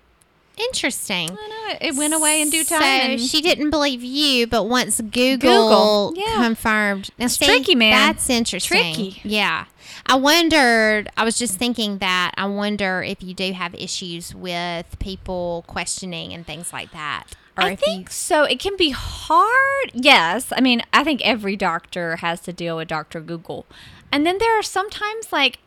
Interesting. 0.58 1.32
I 1.32 1.34
know 1.34 1.78
it, 1.82 1.96
went 1.96 2.14
away 2.14 2.42
in 2.42 2.50
due 2.50 2.64
time. 2.64 3.18
So 3.18 3.26
she 3.26 3.42
didn't 3.42 3.72
believe 3.72 4.02
you, 4.02 4.48
but 4.48 4.64
once 4.64 5.02
Google, 5.02 5.38
Google, 5.38 6.14
yeah. 6.16 6.36
confirmed, 6.36 7.10
now, 7.20 7.26
It's 7.26 7.36
see, 7.38 7.46
tricky, 7.46 7.76
man. 7.76 7.92
That's 7.92 8.30
interesting. 8.30 8.94
Tricky. 8.96 9.22
Yeah, 9.26 9.66
I 10.06 10.16
wondered. 10.16 11.10
I 11.18 11.26
was 11.26 11.38
just 11.38 11.58
thinking 11.58 11.98
that. 11.98 12.32
I 12.38 12.46
wonder 12.46 13.04
if 13.04 13.22
you 13.22 13.34
do 13.34 13.52
have 13.52 13.76
issues 13.76 14.34
with 14.34 14.98
people 15.00 15.66
questioning 15.68 16.32
and 16.32 16.46
things 16.46 16.72
like 16.72 16.92
that, 16.92 17.36
I 17.58 17.76
think 17.76 18.10
so. 18.10 18.44
It 18.44 18.60
can 18.60 18.76
be 18.78 18.90
hard. 18.92 19.92
Yes. 19.94 20.52
I 20.52 20.62
mean, 20.62 20.82
I 20.92 21.04
think 21.04 21.22
every 21.24 21.56
doctor 21.56 22.18
has 22.18 22.42
to 22.42 22.54
deal 22.54 22.78
with 22.78 22.88
Dr. 22.88 23.22
Google. 23.22 23.66
And 24.12 24.26
then 24.26 24.38
there 24.38 24.58
are 24.58 24.64
sometimes 24.64 25.32
like, 25.32 25.60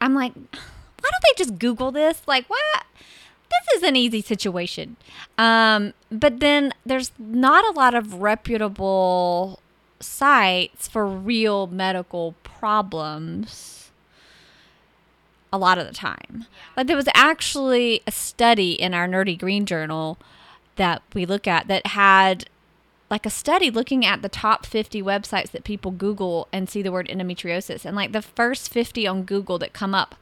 I'm 0.00 0.14
like, 0.14 0.34
why 0.34 1.10
don't 1.10 1.22
they 1.24 1.44
just 1.44 1.58
Google 1.58 1.90
this? 1.90 2.22
Like, 2.26 2.48
what? 2.48 2.84
This 3.50 3.78
is 3.78 3.82
an 3.82 3.96
easy 3.96 4.22
situation. 4.22 4.96
Um, 5.36 5.92
but 6.10 6.40
then 6.40 6.72
there's 6.86 7.12
not 7.18 7.64
a 7.68 7.78
lot 7.78 7.94
of 7.94 8.14
reputable 8.14 9.60
sites 10.00 10.88
for 10.88 11.06
real 11.06 11.66
medical 11.66 12.34
problems 12.42 13.90
a 15.52 15.58
lot 15.58 15.78
of 15.78 15.86
the 15.86 15.92
time. 15.92 16.46
Like 16.76 16.86
there 16.86 16.96
was 16.96 17.08
actually 17.14 18.02
a 18.06 18.10
study 18.10 18.72
in 18.72 18.94
our 18.94 19.06
Nerdy 19.06 19.38
Green 19.38 19.66
Journal 19.66 20.18
that 20.76 21.02
we 21.14 21.26
look 21.26 21.46
at 21.46 21.68
that 21.68 21.88
had 21.88 22.46
like 23.12 23.26
a 23.26 23.30
study 23.30 23.70
looking 23.70 24.06
at 24.06 24.22
the 24.22 24.28
top 24.30 24.64
50 24.64 25.02
websites 25.02 25.50
that 25.50 25.64
people 25.64 25.90
Google 25.90 26.48
and 26.50 26.66
see 26.66 26.80
the 26.80 26.90
word 26.90 27.08
endometriosis. 27.08 27.84
And 27.84 27.94
like 27.94 28.12
the 28.12 28.22
first 28.22 28.72
50 28.72 29.06
on 29.06 29.24
Google 29.24 29.58
that 29.58 29.74
come 29.74 29.94
up 29.94 30.14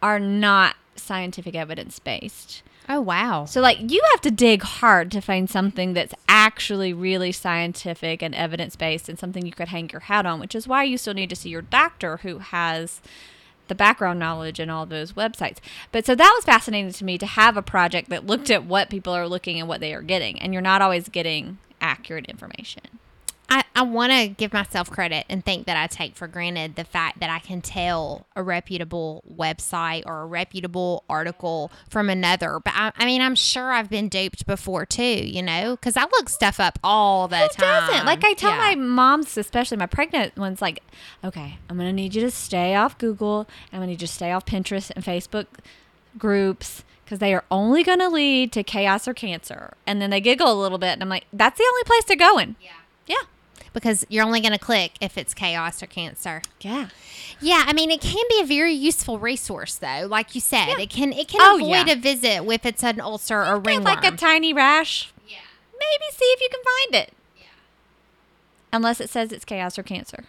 are 0.00 0.20
not 0.20 0.76
scientific 0.94 1.56
evidence 1.56 1.98
based. 1.98 2.62
oh 2.88 3.00
wow, 3.00 3.44
So 3.44 3.60
like 3.60 3.78
you 3.90 4.00
have 4.12 4.20
to 4.20 4.30
dig 4.30 4.62
hard 4.62 5.10
to 5.10 5.20
find 5.20 5.50
something 5.50 5.94
that's 5.94 6.14
actually 6.28 6.92
really 6.92 7.32
scientific 7.32 8.22
and 8.22 8.36
evidence 8.36 8.76
based 8.76 9.08
and 9.08 9.18
something 9.18 9.44
you 9.44 9.52
could 9.52 9.68
hang 9.68 9.90
your 9.90 10.02
hat 10.02 10.24
on, 10.24 10.38
which 10.38 10.54
is 10.54 10.68
why 10.68 10.84
you 10.84 10.96
still 10.96 11.14
need 11.14 11.30
to 11.30 11.36
see 11.36 11.50
your 11.50 11.62
doctor 11.62 12.18
who 12.18 12.38
has 12.38 13.00
the 13.66 13.74
background 13.74 14.20
knowledge 14.20 14.60
and 14.60 14.70
all 14.70 14.86
those 14.86 15.12
websites. 15.12 15.58
But 15.90 16.06
so 16.06 16.14
that 16.14 16.32
was 16.36 16.44
fascinating 16.44 16.92
to 16.92 17.04
me 17.04 17.18
to 17.18 17.26
have 17.26 17.56
a 17.56 17.62
project 17.62 18.10
that 18.10 18.26
looked 18.26 18.48
at 18.48 18.64
what 18.64 18.90
people 18.90 19.12
are 19.12 19.26
looking 19.26 19.58
and 19.58 19.68
what 19.68 19.80
they 19.80 19.92
are 19.92 20.02
getting 20.02 20.40
and 20.40 20.52
you're 20.52 20.62
not 20.62 20.82
always 20.82 21.08
getting 21.08 21.58
accurate 21.80 22.26
information. 22.26 22.82
I, 23.50 23.64
I 23.74 23.80
want 23.80 24.12
to 24.12 24.28
give 24.28 24.52
myself 24.52 24.90
credit 24.90 25.24
and 25.30 25.42
think 25.42 25.64
that 25.64 25.76
I 25.78 25.86
take 25.86 26.14
for 26.14 26.28
granted 26.28 26.76
the 26.76 26.84
fact 26.84 27.20
that 27.20 27.30
I 27.30 27.38
can 27.38 27.62
tell 27.62 28.26
a 28.36 28.42
reputable 28.42 29.24
website 29.26 30.02
or 30.04 30.20
a 30.20 30.26
reputable 30.26 31.02
article 31.08 31.72
from 31.88 32.10
another. 32.10 32.60
But 32.62 32.74
I, 32.76 32.92
I 32.98 33.06
mean, 33.06 33.22
I'm 33.22 33.34
sure 33.34 33.72
I've 33.72 33.88
been 33.88 34.10
duped 34.10 34.46
before 34.46 34.84
too, 34.84 35.02
you 35.02 35.40
know, 35.42 35.76
because 35.76 35.96
I 35.96 36.02
look 36.02 36.28
stuff 36.28 36.60
up 36.60 36.78
all 36.84 37.26
the 37.26 37.38
Who 37.38 37.48
time. 37.48 37.86
doesn't? 37.88 38.04
Like 38.04 38.22
I 38.22 38.34
tell 38.34 38.50
Yeah. 38.50 38.58
my 38.58 38.74
moms, 38.74 39.38
especially 39.38 39.78
my 39.78 39.86
pregnant 39.86 40.36
ones, 40.36 40.60
like, 40.60 40.82
okay, 41.24 41.56
I'm 41.70 41.78
gonna 41.78 41.90
need 41.94 42.14
you 42.14 42.20
to 42.20 42.30
stay 42.30 42.74
off 42.74 42.98
Google. 42.98 43.48
I'm 43.72 43.78
gonna 43.78 43.86
need 43.86 44.02
you 44.02 44.08
to 44.08 44.12
stay 44.12 44.30
off 44.30 44.44
Pinterest 44.44 44.90
and 44.94 45.02
Facebook 45.02 45.46
groups 46.18 46.84
because 47.08 47.20
they 47.20 47.32
are 47.32 47.44
only 47.50 47.82
gonna 47.82 48.10
lead 48.10 48.52
to 48.52 48.62
chaos 48.62 49.08
or 49.08 49.14
cancer. 49.14 49.72
And 49.86 50.02
then 50.02 50.10
they 50.10 50.20
giggle 50.20 50.52
a 50.52 50.60
little 50.60 50.76
bit, 50.76 50.88
and 50.92 51.02
I'm 51.02 51.08
like, 51.08 51.24
that's 51.32 51.56
the 51.56 51.64
only 51.66 51.82
place 51.84 52.04
they're 52.04 52.16
going. 52.18 52.56
Yeah. 52.60 52.70
Yeah. 53.06 53.22
Because 53.72 54.04
you're 54.10 54.24
only 54.24 54.40
going 54.40 54.52
to 54.52 54.58
click 54.58 54.92
if 55.00 55.16
it's 55.16 55.32
chaos 55.34 55.82
or 55.82 55.86
cancer. 55.86 56.42
Yeah. 56.60 56.88
Yeah, 57.40 57.64
I 57.66 57.72
mean, 57.72 57.90
it 57.90 58.00
can 58.00 58.24
be 58.28 58.40
a 58.40 58.44
very 58.44 58.72
useful 58.72 59.18
resource, 59.18 59.76
though. 59.76 60.06
Like 60.08 60.34
you 60.34 60.40
said, 60.40 60.66
Yeah. 60.68 60.78
it 60.80 60.90
can 60.90 61.12
it 61.12 61.28
can 61.28 61.40
Oh, 61.42 61.56
avoid 61.56 61.86
yeah. 61.86 61.92
a 61.92 61.96
visit 61.96 62.42
if 62.50 62.66
it's 62.66 62.82
an 62.84 63.00
ulcer 63.00 63.44
or 63.44 63.58
ringworm. 63.58 63.84
like 63.84 64.04
a 64.04 64.16
tiny 64.16 64.52
rash. 64.52 65.12
yeah. 65.28 65.36
maybe 65.72 66.04
see 66.12 66.24
if 66.24 66.40
you 66.40 66.48
can 66.50 66.60
find 66.64 67.02
it. 67.04 67.12
Yeah. 67.38 67.44
Unless 68.72 69.00
it 69.00 69.10
says 69.10 69.32
it's 69.32 69.44
chaos 69.44 69.78
or 69.78 69.82
cancer. 69.82 70.24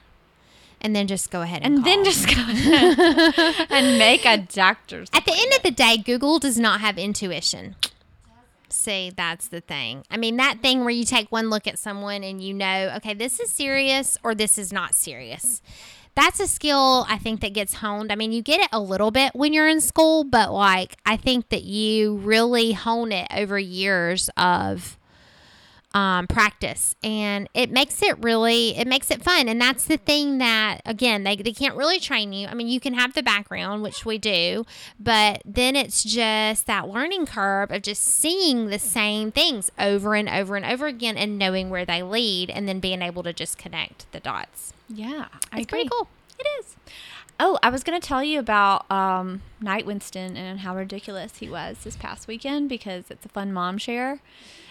And 0.81 0.95
then 0.95 1.07
just 1.07 1.29
go 1.29 1.41
ahead 1.41 1.61
and, 1.63 1.77
And 1.77 1.85
then 1.85 2.03
just 2.05 2.27
go 2.27 2.33
ahead 2.41 3.67
and 3.69 3.97
make 3.97 4.25
a 4.25 4.37
doctor's 4.37 5.09
At 5.13 5.25
the 5.25 5.33
end 5.33 5.53
of 5.57 5.63
the 5.63 5.71
day, 5.71 5.97
Google 5.97 6.39
does 6.39 6.57
not 6.57 6.79
have 6.79 6.97
intuition. 6.97 7.75
See, 8.69 9.11
that's 9.15 9.47
the 9.47 9.61
thing. 9.61 10.03
I 10.11 10.17
mean, 10.17 10.37
that 10.37 10.61
thing 10.61 10.81
where 10.81 10.91
you 10.91 11.03
take 11.03 11.31
one 11.31 11.49
look 11.49 11.67
at 11.67 11.79
someone 11.79 12.23
and 12.23 12.41
you 12.41 12.53
know, 12.53 12.93
okay, 12.97 13.13
this 13.13 13.39
is 13.39 13.49
serious 13.49 14.17
or 14.23 14.35
this 14.35 14.57
is 14.57 14.71
not 14.71 14.93
serious. 14.93 15.61
That's 16.15 16.39
a 16.39 16.47
skill 16.47 17.05
I 17.09 17.17
think 17.17 17.41
that 17.41 17.53
gets 17.53 17.75
honed. 17.75 18.11
I 18.11 18.15
mean, 18.15 18.31
you 18.31 18.41
get 18.41 18.59
it 18.59 18.69
a 18.71 18.79
little 18.79 19.09
bit 19.09 19.33
when 19.33 19.53
you're 19.53 19.67
in 19.67 19.81
school, 19.81 20.23
but 20.23 20.51
like, 20.51 20.97
I 21.05 21.17
think 21.17 21.49
that 21.49 21.63
you 21.63 22.17
really 22.17 22.73
hone 22.73 23.11
it 23.11 23.27
over 23.33 23.57
years 23.57 24.29
of 24.37 24.97
um, 25.93 26.27
practice. 26.27 26.95
And 27.03 27.49
it 27.53 27.71
makes 27.71 28.01
it 28.01 28.17
really 28.19 28.77
it 28.77 28.87
makes 28.87 29.09
it 29.11 29.23
fun. 29.23 29.47
And 29.47 29.59
that's 29.59 29.85
the 29.85 29.97
thing 29.97 30.37
that 30.37 30.81
again 30.85 31.23
they, 31.23 31.35
they 31.35 31.53
can't 31.53 31.75
really 31.75 31.99
train 31.99 32.33
you. 32.33 32.47
I 32.47 32.53
mean 32.53 32.67
you 32.67 32.79
can 32.79 32.93
have 32.93 33.13
the 33.13 33.23
background 33.23 33.83
which 33.83 34.05
we 34.05 34.17
do 34.17 34.65
but 34.99 35.41
then 35.45 35.75
it's 35.75 36.03
just 36.03 36.65
that 36.67 36.87
learning 36.87 37.25
curve 37.25 37.71
of 37.71 37.81
just 37.81 38.03
seeing 38.03 38.67
the 38.67 38.79
same 38.79 39.31
things 39.31 39.71
over 39.79 40.15
and 40.15 40.29
over 40.29 40.55
and 40.55 40.65
over 40.65 40.87
again 40.87 41.17
and 41.17 41.37
knowing 41.37 41.69
where 41.69 41.85
they 41.85 42.03
lead 42.03 42.49
and 42.49 42.67
then 42.67 42.79
being 42.79 43.01
able 43.01 43.23
to 43.23 43.33
just 43.33 43.57
connect 43.57 44.11
the 44.11 44.19
dots. 44.19 44.73
Yeah, 44.87 45.27
I 45.51 45.59
it's 45.59 45.67
pretty 45.67 45.89
cool. 45.89 46.07
It 46.37 46.47
is. 46.59 46.75
Oh, 47.39 47.57
I 47.63 47.69
was 47.69 47.83
going 47.83 47.99
to 47.99 48.05
tell 48.05 48.23
you 48.23 48.39
about 48.39 48.89
um, 48.91 49.41
Knight 49.61 49.85
Winston 49.85 50.35
and 50.35 50.59
how 50.59 50.75
ridiculous 50.75 51.37
he 51.37 51.49
was 51.49 51.77
this 51.79 51.95
past 51.95 52.27
weekend 52.27 52.67
because 52.67 53.05
it's 53.09 53.25
a 53.25 53.29
fun 53.29 53.53
mom 53.53 53.77
share. 53.77 54.19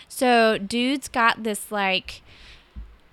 So, 0.09 0.59
dude's 0.59 1.09
got 1.09 1.43
this 1.45 1.71
like 1.71 2.23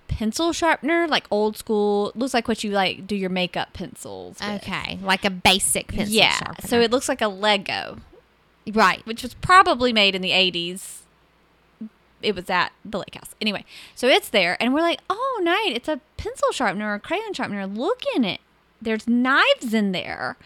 pencil 0.08 0.52
sharpener, 0.52 1.06
like 1.06 1.26
old 1.30 1.56
school. 1.56 2.12
Looks 2.14 2.32
like 2.34 2.48
what 2.48 2.64
you 2.64 2.70
like 2.70 3.06
do 3.06 3.14
your 3.16 3.30
makeup 3.30 3.72
pencils. 3.72 4.38
with. 4.40 4.62
okay 4.62 4.98
like 5.02 5.24
a 5.24 5.30
basic 5.30 5.88
pencil 5.88 6.14
Yeah. 6.14 6.30
sharpener. 6.32 6.68
So 6.68 6.80
it 6.80 6.90
looks 6.90 7.08
like 7.08 7.20
a 7.20 7.28
Lego, 7.28 7.98
right 8.72 9.04
which 9.06 9.22
was 9.22 9.34
probably 9.34 9.92
made 9.92 10.14
in 10.14 10.22
the 10.22 10.30
80s. 10.30 11.00
It 12.22 12.34
was 12.34 12.48
at 12.48 12.72
the 12.84 12.98
lake 12.98 13.14
house. 13.14 13.34
Anyway, 13.42 13.64
so 13.94 14.08
it's 14.08 14.30
there, 14.30 14.56
and 14.60 14.72
we're 14.72 14.80
like, 14.80 15.00
oh, 15.10 15.40
Knight. 15.44 15.72
it's 15.76 15.86
a 15.88 16.00
pencil 16.16 16.50
sharpener 16.50 16.90
or 16.90 16.94
a 16.94 17.00
crayon 17.00 17.34
sharpener. 17.34 17.66
Look 17.66 18.00
in 18.16 18.24
it. 18.24 18.40
There's 18.80 19.06
knives 19.06 19.74
in 19.74 19.92
there. 19.92 20.36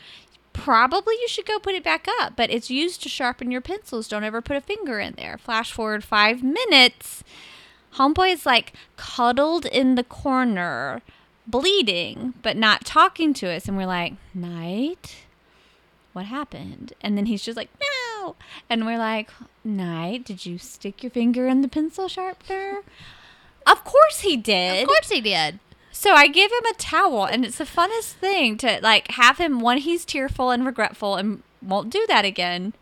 Probably 0.60 1.14
you 1.14 1.28
should 1.28 1.46
go 1.46 1.58
put 1.58 1.74
it 1.74 1.82
back 1.82 2.06
up, 2.20 2.34
but 2.36 2.50
it's 2.50 2.70
used 2.70 3.02
to 3.02 3.08
sharpen 3.08 3.50
your 3.50 3.62
pencils. 3.62 4.08
Don't 4.08 4.24
ever 4.24 4.42
put 4.42 4.56
a 4.56 4.60
finger 4.60 4.98
in 5.00 5.14
there. 5.14 5.38
Flash 5.38 5.72
forward 5.72 6.04
five 6.04 6.42
minutes. 6.42 7.24
Homeboy 7.94 8.32
is 8.32 8.44
like 8.44 8.74
cuddled 8.96 9.64
in 9.64 9.94
the 9.94 10.04
corner, 10.04 11.00
bleeding, 11.46 12.34
but 12.42 12.56
not 12.56 12.84
talking 12.84 13.32
to 13.34 13.48
us. 13.48 13.68
And 13.68 13.76
we're 13.76 13.86
like, 13.86 14.14
Knight, 14.34 15.24
what 16.12 16.26
happened? 16.26 16.92
And 17.00 17.16
then 17.16 17.26
he's 17.26 17.42
just 17.42 17.56
like, 17.56 17.70
no. 17.80 18.36
And 18.68 18.84
we're 18.84 18.98
like, 18.98 19.30
Knight, 19.64 20.24
did 20.24 20.44
you 20.44 20.58
stick 20.58 21.02
your 21.02 21.10
finger 21.10 21.46
in 21.46 21.62
the 21.62 21.68
pencil 21.68 22.06
sharpener? 22.06 22.82
Of 23.66 23.84
course 23.84 24.20
he 24.20 24.36
did. 24.36 24.82
of 24.82 24.88
course 24.88 25.08
he 25.08 25.20
did 25.22 25.58
So 26.00 26.14
I 26.14 26.28
give 26.28 26.50
him 26.50 26.64
a 26.64 26.72
towel, 26.78 27.26
and 27.26 27.44
it's 27.44 27.58
the 27.58 27.64
funnest 27.64 28.12
thing 28.12 28.56
to 28.56 28.80
like 28.82 29.10
have 29.10 29.36
him 29.36 29.60
when 29.60 29.76
he's 29.76 30.06
tearful 30.06 30.50
and 30.50 30.64
regretful 30.64 31.16
and 31.16 31.42
won't 31.60 31.90
do 31.90 32.06
that 32.08 32.24
again. 32.24 32.72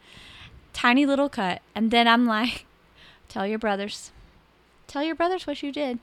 Tiny 0.72 1.04
little 1.04 1.28
cut, 1.28 1.60
and 1.75 1.90
then 1.90 2.06
I'm 2.06 2.26
like, 2.26 2.64
"Tell 3.28 3.44
your 3.44 3.58
brothers, 3.58 4.12
tell 4.87 5.02
your 5.02 5.16
brothers 5.16 5.48
what 5.48 5.64
you 5.64 5.72
did." 5.72 5.98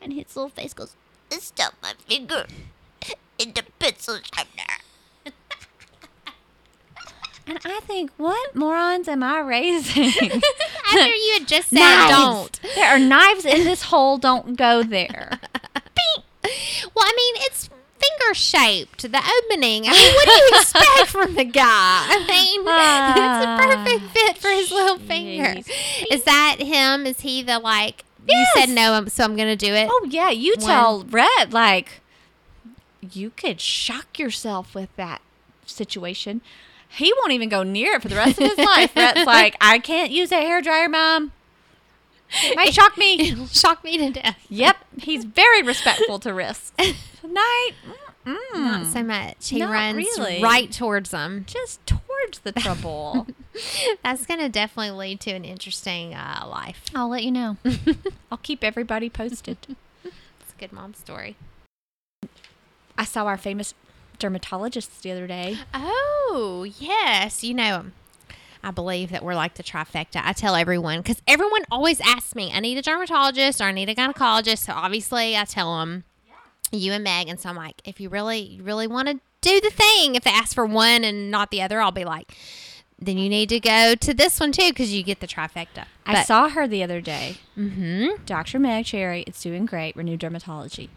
And 0.00 0.14
his 0.14 0.34
little 0.34 0.48
face 0.48 0.72
goes, 0.72 0.96
I 1.30 1.36
stuck 1.36 1.74
my 1.82 1.92
finger 2.08 2.46
in 3.38 3.52
the 3.52 3.64
pencil 3.78 4.20
sharpener. 4.34 4.78
and 7.46 7.58
I 7.62 7.80
think, 7.80 8.10
"What 8.16 8.56
morons 8.56 9.06
am 9.06 9.22
I 9.22 9.40
raising?" 9.40 10.04
after 10.86 11.14
you 11.14 11.36
had 11.38 11.46
just 11.46 11.68
said 11.76 11.78
Knives. 11.80 12.10
don't 12.10 12.60
There 12.74 12.88
are 12.88 12.98
knives 12.98 13.44
in 13.44 13.64
this 13.64 13.82
hole. 13.82 14.16
Don't 14.16 14.56
go 14.56 14.82
there. 14.82 15.38
Well, 16.94 17.04
I 17.04 17.12
mean, 17.16 17.42
it's 17.46 17.68
finger 17.98 18.34
shaped, 18.34 19.02
the 19.02 19.18
opening. 19.18 19.86
I 19.86 19.92
mean, 19.92 20.14
what 20.14 20.24
do 20.26 20.32
you 20.32 20.50
expect 20.54 21.08
from 21.08 21.34
the 21.34 21.44
guy? 21.44 22.06
I 22.08 22.24
mean, 22.28 22.62
ah, 22.66 23.14
it's 23.16 23.44
a 23.44 23.66
perfect 23.68 24.12
fit 24.16 24.38
for 24.38 24.48
his 24.48 24.70
little 24.70 24.98
finger. 24.98 25.60
Is 26.10 26.24
that 26.24 26.56
him? 26.60 27.06
Is 27.06 27.20
he 27.20 27.42
the 27.42 27.58
like, 27.58 28.04
you 28.28 28.44
said 28.54 28.68
no, 28.68 28.94
um, 28.94 29.08
so 29.08 29.24
I'm 29.24 29.36
going 29.36 29.48
to 29.48 29.56
do 29.56 29.72
it? 29.74 29.88
Oh 29.90 30.06
yeah, 30.10 30.30
you 30.30 30.54
When- 30.58 30.66
tell 30.66 31.04
Red 31.04 31.52
like 31.52 32.00
you 33.12 33.30
could 33.30 33.60
shock 33.60 34.18
yourself 34.18 34.74
with 34.74 34.94
that 34.96 35.20
situation. 35.66 36.40
He 36.88 37.12
won't 37.18 37.32
even 37.32 37.48
go 37.48 37.62
near 37.62 37.94
it 37.94 38.02
for 38.02 38.08
the 38.08 38.14
rest 38.14 38.40
of 38.40 38.48
his 38.48 38.58
life. 38.58 38.94
Red's 38.96 39.26
like, 39.26 39.56
I 39.60 39.78
can't 39.78 40.10
use 40.12 40.30
that 40.30 40.42
hair 40.42 40.62
dryer, 40.62 40.88
mom. 40.88 41.32
It 42.42 42.56
might 42.56 42.74
shock 42.74 42.96
me. 42.98 43.30
It'll 43.30 43.46
shock 43.46 43.84
me 43.84 43.96
to 43.98 44.10
death. 44.10 44.38
Yep, 44.48 44.76
he's 44.98 45.24
very 45.24 45.62
respectful 45.62 46.18
to 46.20 46.34
risks. 46.34 46.72
Tonight, 47.20 47.70
mm, 48.26 48.36
Not 48.54 48.86
so 48.92 49.02
much. 49.02 49.48
He 49.50 49.58
Not 49.60 49.70
runs 49.70 49.96
really. 49.96 50.42
right 50.42 50.70
towards 50.72 51.10
them. 51.10 51.44
just 51.46 51.84
towards 51.86 52.40
the 52.42 52.52
trouble. 52.52 53.26
That's 54.02 54.26
going 54.26 54.40
to 54.40 54.48
definitely 54.48 54.90
lead 54.90 55.20
to 55.20 55.30
an 55.32 55.44
interesting 55.44 56.14
uh, 56.14 56.44
life. 56.48 56.82
I'll 56.94 57.08
let 57.08 57.22
you 57.22 57.30
know. 57.30 57.56
I'll 58.32 58.38
keep 58.38 58.64
everybody 58.64 59.08
posted. 59.08 59.58
It's 60.02 60.52
a 60.56 60.58
good 60.58 60.72
mom 60.72 60.94
story. 60.94 61.36
I 62.98 63.04
saw 63.04 63.26
our 63.26 63.36
famous 63.38 63.74
dermatologist 64.18 65.02
the 65.02 65.12
other 65.12 65.26
day. 65.26 65.58
Oh, 65.72 66.66
yes. 66.78 67.44
You 67.44 67.54
know 67.54 67.76
him. 67.78 67.92
I 68.64 68.70
believe 68.70 69.10
that 69.10 69.22
we're 69.22 69.34
like 69.34 69.54
the 69.54 69.62
trifecta. 69.62 70.22
I 70.24 70.32
tell 70.32 70.54
everyone 70.56 71.00
because 71.00 71.20
everyone 71.28 71.64
always 71.70 72.00
asks 72.00 72.34
me, 72.34 72.50
I 72.52 72.60
need 72.60 72.78
a 72.78 72.82
dermatologist 72.82 73.60
or 73.60 73.64
I 73.64 73.72
need 73.72 73.90
a 73.90 73.94
gynecologist. 73.94 74.58
So 74.58 74.72
obviously, 74.72 75.36
I 75.36 75.44
tell 75.44 75.78
them 75.78 76.04
you 76.72 76.92
and 76.92 77.04
Meg. 77.04 77.28
And 77.28 77.38
so 77.38 77.50
I'm 77.50 77.56
like, 77.56 77.80
if 77.84 78.00
you 78.00 78.08
really, 78.08 78.40
you 78.40 78.62
really 78.62 78.86
want 78.86 79.08
to 79.08 79.20
do 79.42 79.60
the 79.60 79.70
thing, 79.70 80.14
if 80.14 80.24
they 80.24 80.30
ask 80.30 80.54
for 80.54 80.64
one 80.64 81.04
and 81.04 81.30
not 81.30 81.50
the 81.50 81.60
other, 81.60 81.80
I'll 81.80 81.92
be 81.92 82.04
like, 82.04 82.32
then 83.06 83.18
you 83.18 83.28
need 83.28 83.48
to 83.50 83.60
go 83.60 83.94
to 83.94 84.14
this 84.14 84.40
one 84.40 84.52
too 84.52 84.70
because 84.70 84.92
you 84.92 85.02
get 85.02 85.20
the 85.20 85.26
trifecta. 85.26 85.86
I 86.06 86.22
saw 86.24 86.48
her 86.50 86.66
the 86.66 86.82
other 86.82 87.00
day. 87.00 87.38
Mm-hmm. 87.56 88.24
Dr. 88.26 88.58
Meg 88.58 88.84
Cherry, 88.84 89.24
it's 89.26 89.42
doing 89.42 89.64
great, 89.64 89.96
Renew 89.96 90.18
Dermatology. 90.18 90.90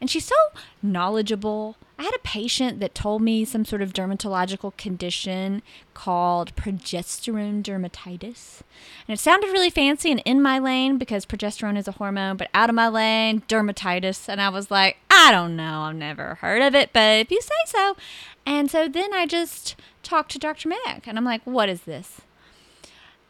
And 0.00 0.08
she's 0.08 0.24
so 0.24 0.34
knowledgeable. 0.82 1.76
I 1.98 2.04
had 2.04 2.14
a 2.14 2.20
patient 2.20 2.80
that 2.80 2.94
told 2.94 3.22
me 3.22 3.44
some 3.44 3.64
sort 3.64 3.82
of 3.82 3.92
dermatological 3.92 4.76
condition 4.76 5.62
called 5.94 6.54
progesterone 6.54 7.62
dermatitis. 7.62 8.62
And 9.08 9.14
it 9.14 9.20
sounded 9.20 9.48
really 9.48 9.70
fancy 9.70 10.10
and 10.10 10.22
in 10.24 10.42
my 10.42 10.58
lane 10.58 10.98
because 10.98 11.26
progesterone 11.26 11.78
is 11.78 11.88
a 11.88 11.92
hormone, 11.92 12.36
but 12.36 12.48
out 12.54 12.68
of 12.68 12.74
my 12.74 12.88
lane, 12.88 13.42
dermatitis. 13.48 14.28
And 14.28 14.40
I 14.40 14.48
was 14.48 14.70
like, 14.70 14.98
I 15.10 15.30
don't 15.32 15.56
know, 15.56 15.82
I've 15.82 15.96
never 15.96 16.36
heard 16.36 16.62
of 16.62 16.74
it, 16.74 16.90
but 16.92 17.20
if 17.20 17.30
you 17.30 17.40
say 17.40 17.54
so. 17.66 17.96
And 18.44 18.70
so 18.70 18.88
then 18.88 19.12
I 19.14 19.26
just 19.26 19.76
talked 20.02 20.32
to 20.32 20.38
Dr. 20.38 20.68
Meg 20.68 21.02
and 21.06 21.18
I'm 21.18 21.24
like, 21.24 21.42
what 21.44 21.68
is 21.68 21.82
this? 21.82 22.20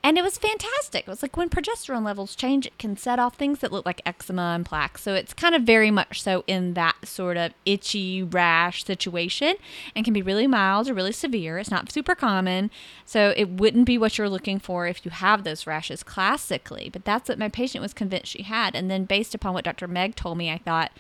And 0.05 0.19
it 0.19 0.25
was 0.25 0.37
fantastic. 0.37 1.03
It 1.03 1.11
was 1.11 1.23
like 1.23 1.37
when 1.37 1.49
progesterone 1.49 2.05
levels 2.05 2.35
change, 2.35 2.67
it 2.67 2.77
can 2.77 2.97
set 2.97 3.21
off 3.21 3.37
things 3.37 3.61
that 3.61 3.71
look 3.71 3.87
like 3.87 4.03
eczema 4.05 4.53
and 4.57 4.67
plaque. 4.67 4.99
So 4.99 5.15
it's 5.15 5.33
kind 5.33 5.55
of 5.55 5.63
very 5.63 5.93
much 5.93 6.23
so 6.23 6.43
in 6.49 6.75
that 6.75 6.97
sort 7.05 7.37
of 7.37 7.53
itchy 7.65 8.21
rash 8.21 8.85
situation 8.85 9.55
and 9.95 10.05
can 10.05 10.13
be 10.13 10.21
really 10.21 10.49
mild 10.49 10.91
or 10.91 10.95
really 10.95 11.13
severe. 11.13 11.57
It's 11.59 11.71
not 11.71 11.93
super 11.93 12.17
common. 12.17 12.73
So 13.05 13.33
it 13.37 13.49
wouldn't 13.49 13.87
be 13.87 13.97
what 13.97 14.19
you're 14.19 14.29
looking 14.29 14.59
for 14.59 14.89
if 14.89 15.05
you 15.05 15.13
have 15.13 15.45
those 15.45 15.69
rashes 15.69 16.03
classically. 16.03 16.91
But 16.93 17.05
that's 17.05 17.29
what 17.29 17.39
my 17.39 17.49
patient 17.49 17.83
was 17.83 17.95
convinced 17.95 18.33
she 18.33 18.43
had. 18.43 18.75
And 18.75 18.91
then 18.91 19.05
based 19.05 19.37
upon 19.37 19.55
what 19.55 19.65
Dr. 19.65 19.87
Meg 19.87 20.17
told 20.17 20.37
me, 20.37 20.51
I 20.51 20.59
thought, 20.59 20.91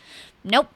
nope, 0.44 0.68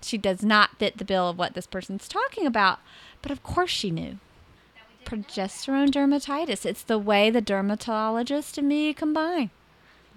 she 0.00 0.18
does 0.18 0.44
not 0.44 0.78
fit 0.78 0.98
the 0.98 1.04
bill 1.04 1.30
of 1.30 1.36
what 1.36 1.54
this 1.54 1.66
person's 1.66 2.06
talking 2.06 2.46
about. 2.46 2.78
But 3.22 3.32
of 3.32 3.42
course 3.42 3.70
she 3.70 3.90
knew 3.90 4.18
progesterone 5.04 5.90
dermatitis. 5.90 6.64
It's 6.66 6.82
the 6.82 6.98
way 6.98 7.30
the 7.30 7.40
dermatologist 7.40 8.58
and 8.58 8.68
me 8.68 8.92
combine, 8.94 9.50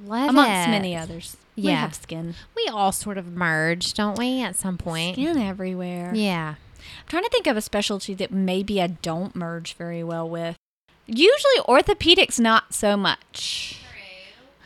Love 0.03 0.29
amongst 0.29 0.67
it. 0.67 0.71
many 0.71 0.95
others. 0.95 1.37
We 1.55 1.63
Yeah. 1.63 1.81
have 1.81 1.95
skin, 1.95 2.35
We 2.55 2.67
all 2.67 2.91
sort 2.91 3.17
of 3.17 3.27
merge, 3.27 3.93
don't 3.93 4.17
we, 4.17 4.41
at 4.41 4.55
some 4.55 4.77
point? 4.77 5.15
skin 5.15 5.37
everywhere. 5.41 6.11
Yeah. 6.13 6.55
I'm 6.57 7.07
trying 7.07 7.23
to 7.23 7.29
think 7.29 7.47
of 7.47 7.57
a 7.57 7.61
specialty 7.61 8.13
that 8.15 8.31
maybe 8.31 8.81
I 8.81 8.87
don't 8.87 9.35
merge 9.35 9.73
very 9.73 10.03
well 10.03 10.27
with. 10.29 10.55
Usually 11.07 11.59
orthopedics, 11.67 12.39
not 12.39 12.73
so 12.73 12.97
much. 12.97 13.79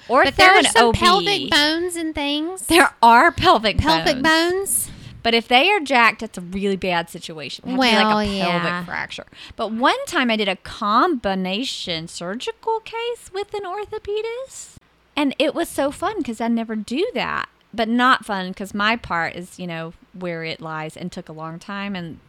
Ortho 0.07 0.23
But 0.25 0.35
there 0.37 0.55
are 0.57 0.63
some 0.63 0.87
OB. 0.89 0.95
pelvic 0.95 1.49
bones 1.51 1.95
and 1.95 2.15
things. 2.15 2.65
There 2.65 2.93
are 3.03 3.31
pelvic 3.31 3.77
pelvic 3.77 4.23
bones. 4.23 4.87
bones. 4.87 4.91
But 5.29 5.35
if 5.35 5.47
they 5.47 5.69
are 5.69 5.79
jacked, 5.79 6.23
it's 6.23 6.39
a 6.39 6.41
really 6.41 6.75
bad 6.75 7.07
situation. 7.07 7.65
It 7.67 7.69
have 7.73 7.79
to 7.79 7.85
be 7.85 7.93
Well, 7.93 8.15
like 8.15 8.27
a 8.27 8.31
yeah. 8.31 8.63
pelvic 8.63 8.87
fracture. 8.87 9.27
But 9.55 9.71
one 9.71 10.03
time 10.07 10.31
I 10.31 10.35
did 10.35 10.47
a 10.47 10.55
combination 10.55 12.07
surgical 12.07 12.79
case 12.79 13.29
with 13.31 13.53
an 13.53 13.61
orthopedist. 13.61 14.77
And 15.15 15.35
it 15.37 15.53
was 15.53 15.69
so 15.69 15.91
fun 15.91 16.17
because 16.17 16.41
I 16.41 16.47
never 16.47 16.75
do 16.75 17.07
that. 17.13 17.47
But 17.71 17.87
not 17.87 18.25
fun 18.25 18.47
because 18.47 18.73
my 18.73 18.95
part 18.95 19.35
is, 19.35 19.59
you 19.59 19.67
know, 19.67 19.93
where 20.17 20.43
it 20.43 20.61
lies 20.61 20.97
and 20.97 21.11
took 21.11 21.29
a 21.29 21.33
long 21.33 21.59
time. 21.59 21.95
And 21.95 22.19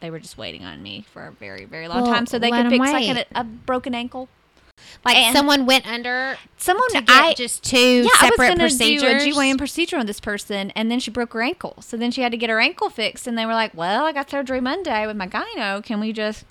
they 0.00 0.10
were 0.10 0.18
just 0.18 0.38
waiting 0.38 0.64
on 0.64 0.82
me 0.82 1.04
for 1.12 1.26
a 1.26 1.32
very, 1.32 1.66
very 1.66 1.86
long 1.86 2.04
Well, 2.04 2.12
time 2.14 2.24
so 2.24 2.38
they 2.38 2.50
could 2.50 2.70
fix 2.70 2.80
like 2.80 3.14
a, 3.34 3.40
a 3.40 3.44
broken 3.44 3.94
ankle. 3.94 4.30
Like 5.04 5.16
And- 5.16 5.36
someone 5.36 5.66
went 5.66 5.86
under 5.86 6.36
Someone 6.56 6.88
to 6.90 7.02
get 7.02 7.10
I 7.10 7.34
just 7.34 7.64
two 7.64 7.76
yeah, 7.76 8.08
I 8.20 8.26
was 8.26 8.36
separate 8.36 8.58
procedures. 8.58 9.02
do 9.02 9.08
a 9.08 9.32
GYN 9.34 9.58
procedure 9.58 9.96
on 9.96 10.06
this 10.06 10.20
person, 10.20 10.70
and 10.76 10.90
then 10.90 11.00
she 11.00 11.10
broke 11.10 11.32
her 11.32 11.42
ankle. 11.42 11.76
So 11.80 11.96
then 11.96 12.10
she 12.12 12.22
had 12.22 12.30
to 12.32 12.38
get 12.38 12.50
her 12.50 12.60
ankle 12.60 12.88
fixed, 12.88 13.26
and 13.26 13.36
they 13.36 13.44
were 13.44 13.52
like, 13.54 13.72
"Well, 13.74 14.06
I 14.06 14.12
got 14.12 14.30
surgery 14.30 14.60
Monday 14.60 15.06
with 15.06 15.16
my 15.16 15.26
gyno. 15.26 15.82
Can 15.84 15.98
we 15.98 16.12
just 16.12 16.44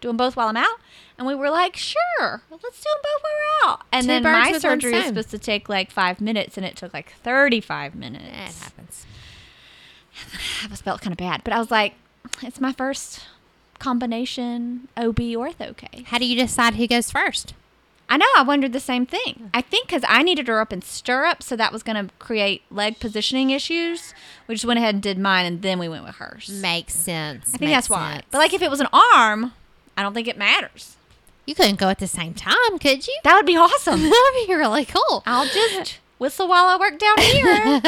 do 0.00 0.08
them 0.08 0.16
both 0.16 0.36
while 0.36 0.48
I'm 0.48 0.56
out?" 0.56 0.78
And 1.18 1.26
we 1.26 1.34
were 1.34 1.50
like, 1.50 1.76
"Sure, 1.76 2.42
let's 2.50 2.80
do 2.80 2.88
them 2.90 3.00
both 3.02 3.22
while 3.22 3.32
we're 3.34 3.70
out." 3.70 3.80
And 3.92 4.02
Two 4.04 4.08
then 4.08 4.22
my 4.22 4.52
surgery 4.58 4.92
was 4.94 5.04
supposed 5.06 5.30
to 5.30 5.38
take 5.38 5.68
like 5.68 5.90
five 5.90 6.18
minutes, 6.20 6.56
and 6.56 6.64
it 6.64 6.76
took 6.76 6.94
like 6.94 7.12
thirty-five 7.22 7.94
minutes. 7.94 8.24
It 8.58 8.62
happens. 8.64 9.06
I 10.64 10.68
was 10.68 10.80
felt 10.80 11.02
kind 11.02 11.12
of 11.12 11.18
bad, 11.18 11.42
but 11.44 11.52
I 11.52 11.58
was 11.58 11.70
like, 11.70 11.94
"It's 12.42 12.60
my 12.60 12.72
first 12.72 13.20
combination 13.78 14.88
OB 14.96 15.16
ortho 15.36 15.76
case." 15.76 16.06
How 16.06 16.18
do 16.18 16.26
you 16.26 16.36
decide 16.36 16.74
who 16.74 16.86
goes 16.86 17.10
first? 17.10 17.54
I 18.08 18.16
know. 18.18 18.26
I 18.36 18.42
wondered 18.42 18.72
the 18.72 18.78
same 18.78 19.04
thing. 19.04 19.50
I 19.52 19.60
think 19.60 19.88
because 19.88 20.04
I 20.06 20.22
needed 20.22 20.46
her 20.46 20.60
up 20.60 20.72
in 20.72 20.80
stirrups, 20.80 21.46
so 21.46 21.56
that 21.56 21.72
was 21.72 21.82
going 21.82 22.06
to 22.06 22.12
create 22.20 22.62
leg 22.70 23.00
positioning 23.00 23.50
issues. 23.50 24.14
We 24.46 24.54
just 24.54 24.64
went 24.64 24.78
ahead 24.78 24.94
and 24.94 25.02
did 25.02 25.18
mine, 25.18 25.44
and 25.44 25.60
then 25.60 25.80
we 25.80 25.88
went 25.88 26.04
with 26.04 26.14
hers. 26.16 26.48
Makes 26.62 26.94
sense. 26.94 27.52
I 27.52 27.58
think 27.58 27.72
that's 27.72 27.90
why. 27.90 28.22
But 28.30 28.38
like, 28.38 28.54
if 28.54 28.62
it 28.62 28.70
was 28.70 28.78
an 28.78 28.86
arm, 28.92 29.52
I 29.96 30.02
don't 30.02 30.14
think 30.14 30.28
it 30.28 30.38
matters. 30.38 30.96
you 31.46 31.56
couldn't 31.56 31.80
go 31.80 31.88
at 31.88 31.98
the 31.98 32.06
same 32.06 32.32
time, 32.32 32.78
could 32.78 33.08
you? 33.08 33.18
That 33.24 33.34
would 33.34 33.46
be 33.46 33.56
awesome. 33.56 34.00
That'd 34.02 34.46
be 34.46 34.54
really 34.54 34.84
cool. 34.84 35.24
I'll 35.26 35.46
just 35.48 35.98
whistle 36.20 36.46
while 36.46 36.66
I 36.66 36.76
work 36.76 37.00
down 37.00 37.18
here, 37.18 37.80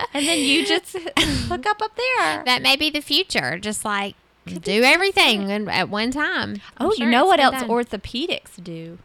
and 0.14 0.24
then 0.26 0.38
you 0.38 0.64
just 0.64 0.96
hook 1.18 1.66
up 1.66 1.82
up 1.82 1.96
there. 1.96 2.44
that 2.44 2.62
may 2.62 2.76
be 2.76 2.90
the 2.90 3.02
future. 3.02 3.58
Just 3.58 3.84
like 3.84 4.14
do 4.46 4.82
everything 4.82 5.50
and 5.50 5.70
at 5.70 5.88
one 5.88 6.10
time. 6.10 6.60
I'm 6.78 6.88
oh, 6.88 6.94
sure 6.94 7.04
you 7.04 7.10
know 7.10 7.26
what 7.26 7.40
else 7.40 7.60
done. 7.60 7.68
orthopedics 7.68 8.62
do? 8.62 8.98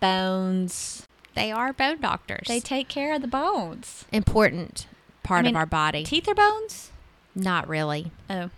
Bones. 0.00 1.06
they 1.34 1.50
are 1.50 1.72
bone 1.72 2.00
doctors. 2.00 2.46
They 2.46 2.60
take 2.60 2.88
care 2.88 3.14
of 3.14 3.22
the 3.22 3.28
bones. 3.28 4.04
important 4.12 4.86
part 5.22 5.40
I 5.40 5.42
mean, 5.42 5.54
of 5.54 5.58
our 5.58 5.66
body. 5.66 6.04
Teeth 6.04 6.28
are 6.28 6.34
bones. 6.34 6.90
Not 7.34 7.68
really. 7.68 8.10
Oh, 8.30 8.50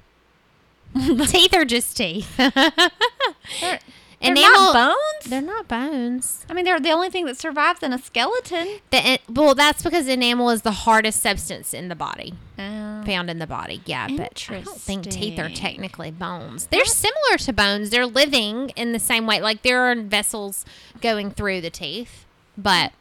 teeth 1.26 1.54
are 1.54 1.64
just 1.64 1.97
teeth. 1.97 2.37
they're, 3.61 3.78
they're 4.21 4.33
Enamel- 4.33 4.73
not 4.73 4.75
bones. 4.75 5.31
They're 5.31 5.41
not 5.43 5.67
bones. 5.69 6.45
I 6.49 6.53
mean, 6.53 6.65
they're 6.65 6.79
the 6.81 6.91
only 6.91 7.09
thing 7.11 7.25
that 7.27 7.39
survives 7.39 7.83
in 7.83 7.93
a 7.93 7.99
skeleton. 7.99 8.79
The, 8.91 9.19
well, 9.29 9.55
that's 9.55 9.83
because 9.83 10.07
enamel 10.09 10.50
is 10.50 10.62
the 10.62 10.73
hardest 10.73 11.23
substance 11.23 11.73
in 11.73 11.89
the 11.89 11.95
body, 11.95 12.35
Oh. 12.59 13.03
found 13.07 13.31
in 13.31 13.39
the 13.39 13.47
body. 13.47 13.81
Yeah, 13.87 14.09
but 14.15 14.47
I 14.50 14.61
don't 14.61 14.79
think 14.79 15.09
teeth 15.09 15.39
are 15.39 15.49
technically 15.49 16.11
bones. 16.11 16.67
They're 16.71 16.85
similar 16.85 17.39
to 17.39 17.53
bones. 17.55 17.89
They're 17.91 18.07
living 18.07 18.71
in 18.77 18.93
the 18.93 18.99
same 18.99 19.27
way. 19.27 19.41
Like 19.41 19.62
there 19.62 19.91
are 19.91 19.95
vessels 19.95 20.65
going 21.00 21.31
through 21.31 21.62
the 21.62 21.71
teeth, 21.71 22.27
but 22.59 22.93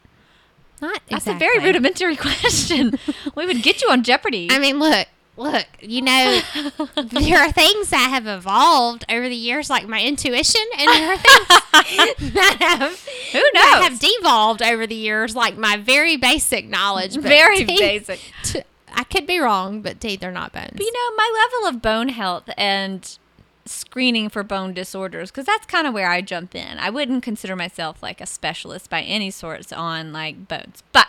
not 0.80 1.02
That's 1.10 1.26
a 1.26 1.34
very 1.34 1.58
rudimentary 1.58 2.16
question. 2.28 2.98
we 3.34 3.44
would 3.44 3.62
get 3.62 3.82
you 3.82 3.90
on 3.90 4.02
Jeopardy. 4.02 4.48
I 4.50 4.58
mean, 4.58 4.78
look, 4.78 5.06
look. 5.40 5.66
You 5.80 6.02
know, 6.02 6.40
there 7.02 7.38
are 7.40 7.50
things 7.52 7.88
that 7.90 8.08
have 8.10 8.26
evolved 8.26 9.04
over 9.08 9.28
the 9.28 9.34
years, 9.34 9.68
like 9.70 9.88
my 9.88 10.00
intuition, 10.02 10.62
and 10.78 10.88
there 10.88 11.12
are 11.12 11.16
things 11.18 11.46
that 12.34 12.56
have 12.60 13.00
Who 13.32 13.40
that 13.54 13.78
knows? 13.80 13.88
have 13.88 13.98
devolved 14.00 14.62
over 14.62 14.86
the 14.86 14.94
years, 14.94 15.34
like 15.34 15.56
my 15.56 15.76
very 15.76 16.16
basic 16.16 16.68
knowledge. 16.68 17.14
but 17.14 17.24
Very 17.24 17.64
teeth- 17.64 18.06
basic. 18.06 18.20
t- 18.44 18.62
I 18.92 19.04
could 19.04 19.26
be 19.26 19.38
wrong, 19.38 19.82
but 19.82 20.00
teeth 20.00 20.22
are 20.24 20.32
not 20.32 20.52
bones. 20.52 20.70
But 20.72 20.80
you 20.82 20.92
know, 20.92 21.16
my 21.16 21.46
level 21.62 21.68
of 21.76 21.82
bone 21.82 22.08
health 22.10 22.50
and 22.56 23.16
screening 23.64 24.28
for 24.28 24.42
bone 24.42 24.74
disorders, 24.74 25.30
because 25.30 25.46
that's 25.46 25.64
kind 25.66 25.86
of 25.86 25.94
where 25.94 26.10
I 26.10 26.20
jump 26.22 26.54
in. 26.56 26.78
I 26.78 26.90
wouldn't 26.90 27.22
consider 27.22 27.54
myself 27.54 28.02
like 28.02 28.20
a 28.20 28.26
specialist 28.26 28.90
by 28.90 29.02
any 29.02 29.30
sorts 29.30 29.72
on 29.72 30.12
like 30.12 30.48
bones, 30.48 30.82
but 30.92 31.06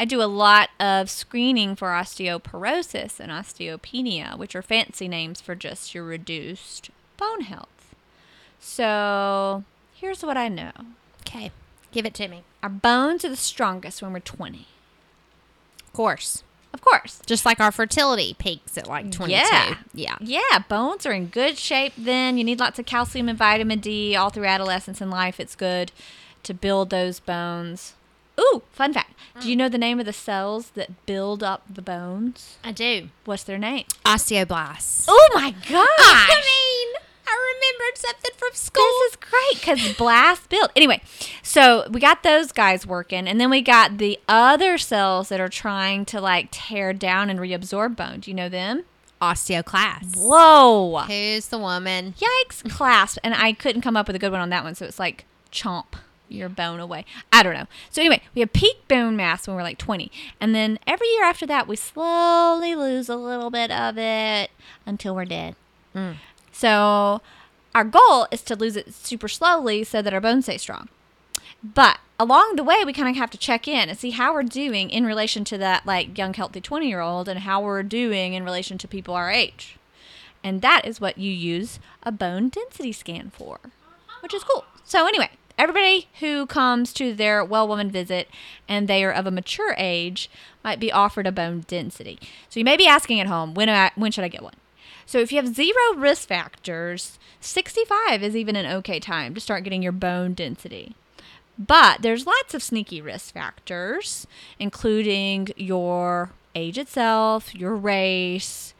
I 0.00 0.06
do 0.06 0.22
a 0.22 0.24
lot 0.24 0.70
of 0.80 1.10
screening 1.10 1.76
for 1.76 1.88
osteoporosis 1.88 3.20
and 3.20 3.30
osteopenia, 3.30 4.38
which 4.38 4.56
are 4.56 4.62
fancy 4.62 5.08
names 5.08 5.42
for 5.42 5.54
just 5.54 5.94
your 5.94 6.04
reduced 6.04 6.88
bone 7.18 7.42
health. 7.42 7.94
So 8.58 9.64
here's 9.94 10.22
what 10.22 10.36
I 10.36 10.48
know 10.48 10.72
okay, 11.22 11.50
give 11.92 12.06
it 12.06 12.14
to 12.14 12.28
me. 12.28 12.42
our 12.62 12.68
bones 12.70 13.24
are 13.24 13.28
the 13.28 13.36
strongest 13.36 14.00
when 14.02 14.12
we're 14.12 14.20
20. 14.20 14.66
Of 15.86 15.92
course, 15.92 16.44
Of 16.72 16.80
course. 16.80 17.20
just 17.26 17.44
like 17.44 17.60
our 17.60 17.70
fertility 17.72 18.34
peaks 18.38 18.78
at 18.78 18.86
like 18.86 19.10
twenty-two. 19.12 19.38
Yeah. 19.40 19.76
yeah. 19.92 20.16
Yeah, 20.20 20.58
bones 20.68 21.04
are 21.04 21.12
in 21.12 21.26
good 21.26 21.58
shape 21.58 21.92
then. 21.98 22.38
You 22.38 22.44
need 22.44 22.58
lots 22.60 22.78
of 22.78 22.86
calcium 22.86 23.28
and 23.28 23.36
vitamin 23.38 23.80
D 23.80 24.14
all 24.16 24.30
through 24.30 24.46
adolescence 24.46 25.00
and 25.00 25.10
life. 25.10 25.38
It's 25.40 25.56
good 25.56 25.92
to 26.44 26.54
build 26.54 26.88
those 26.90 27.18
bones. 27.20 27.94
Ooh, 28.40 28.62
fun 28.72 28.92
fact. 28.92 29.12
Do 29.40 29.48
you 29.48 29.54
mm. 29.54 29.58
know 29.58 29.68
the 29.68 29.78
name 29.78 30.00
of 30.00 30.06
the 30.06 30.12
cells 30.12 30.70
that 30.70 31.06
build 31.06 31.42
up 31.42 31.62
the 31.72 31.82
bones? 31.82 32.58
I 32.64 32.72
do. 32.72 33.08
What's 33.24 33.44
their 33.44 33.58
name? 33.58 33.84
Osteoblasts. 34.04 35.04
Oh 35.08 35.28
my 35.34 35.50
gosh. 35.50 35.88
I 35.88 36.40
mean, 36.40 37.02
I 37.26 37.54
remembered 37.54 37.98
something 37.98 38.30
from 38.36 38.50
school. 38.52 38.82
This 38.82 39.12
is 39.12 39.16
great 39.16 39.78
because 39.78 39.96
blast 39.96 40.48
build. 40.48 40.70
Anyway, 40.74 41.00
so 41.42 41.88
we 41.90 42.00
got 42.00 42.22
those 42.22 42.52
guys 42.52 42.86
working, 42.86 43.28
and 43.28 43.40
then 43.40 43.50
we 43.50 43.62
got 43.62 43.98
the 43.98 44.18
other 44.28 44.78
cells 44.78 45.28
that 45.28 45.40
are 45.40 45.48
trying 45.48 46.04
to 46.06 46.20
like 46.20 46.48
tear 46.50 46.92
down 46.92 47.30
and 47.30 47.38
reabsorb 47.38 47.96
bone. 47.96 48.20
Do 48.20 48.30
you 48.30 48.34
know 48.34 48.48
them? 48.48 48.84
Osteoclasts. 49.20 50.16
Whoa. 50.16 51.00
Who's 51.00 51.48
the 51.48 51.58
woman? 51.58 52.14
Yikes, 52.18 52.68
clasp. 52.70 53.18
And 53.22 53.34
I 53.34 53.52
couldn't 53.52 53.82
come 53.82 53.96
up 53.96 54.06
with 54.06 54.16
a 54.16 54.18
good 54.18 54.32
one 54.32 54.40
on 54.40 54.48
that 54.50 54.64
one, 54.64 54.74
so 54.74 54.86
it's 54.86 54.98
like 54.98 55.26
chomp 55.52 55.94
your 56.30 56.48
bone 56.48 56.80
away. 56.80 57.04
I 57.32 57.42
don't 57.42 57.54
know. 57.54 57.66
So 57.90 58.02
anyway, 58.02 58.22
we 58.34 58.40
have 58.40 58.52
peak 58.52 58.86
bone 58.88 59.16
mass 59.16 59.46
when 59.46 59.56
we're 59.56 59.62
like 59.62 59.78
20. 59.78 60.10
And 60.40 60.54
then 60.54 60.78
every 60.86 61.08
year 61.08 61.24
after 61.24 61.46
that, 61.46 61.68
we 61.68 61.76
slowly 61.76 62.74
lose 62.74 63.08
a 63.08 63.16
little 63.16 63.50
bit 63.50 63.70
of 63.70 63.98
it 63.98 64.50
until 64.86 65.14
we're 65.14 65.24
dead. 65.24 65.56
Mm. 65.94 66.16
So 66.52 67.20
our 67.74 67.84
goal 67.84 68.26
is 68.30 68.42
to 68.42 68.56
lose 68.56 68.76
it 68.76 68.94
super 68.94 69.28
slowly 69.28 69.84
so 69.84 70.02
that 70.02 70.14
our 70.14 70.20
bones 70.20 70.44
stay 70.44 70.58
strong. 70.58 70.88
But 71.62 71.98
along 72.18 72.56
the 72.56 72.64
way, 72.64 72.84
we 72.84 72.92
kind 72.92 73.08
of 73.08 73.16
have 73.16 73.30
to 73.30 73.38
check 73.38 73.68
in 73.68 73.88
and 73.88 73.98
see 73.98 74.10
how 74.10 74.32
we're 74.32 74.42
doing 74.42 74.90
in 74.90 75.04
relation 75.04 75.44
to 75.44 75.58
that 75.58 75.86
like 75.86 76.16
young, 76.16 76.34
healthy 76.34 76.60
20 76.60 76.88
year 76.88 77.00
old 77.00 77.28
and 77.28 77.40
how 77.40 77.60
we're 77.60 77.82
doing 77.82 78.34
in 78.34 78.44
relation 78.44 78.78
to 78.78 78.88
people 78.88 79.14
our 79.14 79.30
age. 79.30 79.76
And 80.42 80.62
that 80.62 80.86
is 80.86 81.00
what 81.00 81.18
you 81.18 81.30
use 81.30 81.78
a 82.02 82.10
bone 82.10 82.48
density 82.48 82.92
scan 82.92 83.30
for, 83.30 83.58
which 84.22 84.32
is 84.32 84.44
cool. 84.44 84.64
So, 84.84 85.06
anyway, 85.06 85.30
everybody 85.60 86.08
who 86.20 86.46
comes 86.46 86.92
to 86.94 87.12
their 87.12 87.44
well 87.44 87.68
woman 87.68 87.90
visit 87.90 88.28
and 88.66 88.88
they 88.88 89.04
are 89.04 89.12
of 89.12 89.26
a 89.26 89.30
mature 89.30 89.74
age 89.76 90.30
might 90.64 90.80
be 90.80 90.90
offered 90.90 91.26
a 91.26 91.32
bone 91.32 91.64
density. 91.68 92.18
So, 92.48 92.58
you 92.58 92.64
may 92.64 92.78
be 92.78 92.86
asking 92.86 93.20
at 93.20 93.26
home, 93.26 93.52
when, 93.52 93.68
I, 93.68 93.90
when 93.94 94.10
should 94.10 94.24
I 94.24 94.28
get 94.28 94.42
one? 94.42 94.54
So, 95.04 95.18
if 95.18 95.30
you 95.30 95.36
have 95.36 95.54
zero 95.54 95.94
risk 95.96 96.28
factors, 96.28 97.18
65 97.40 98.22
is 98.22 98.34
even 98.34 98.56
an 98.56 98.66
okay 98.78 98.98
time 98.98 99.34
to 99.34 99.40
start 99.40 99.64
getting 99.64 99.82
your 99.82 99.92
bone 99.92 100.32
density. 100.32 100.94
But 101.58 102.00
there's 102.00 102.26
lots 102.26 102.54
of 102.54 102.62
sneaky 102.62 103.02
risk 103.02 103.34
factors, 103.34 104.26
including 104.58 105.48
your 105.56 106.30
age 106.54 106.78
itself, 106.78 107.54
your 107.54 107.76
race. 107.76 108.72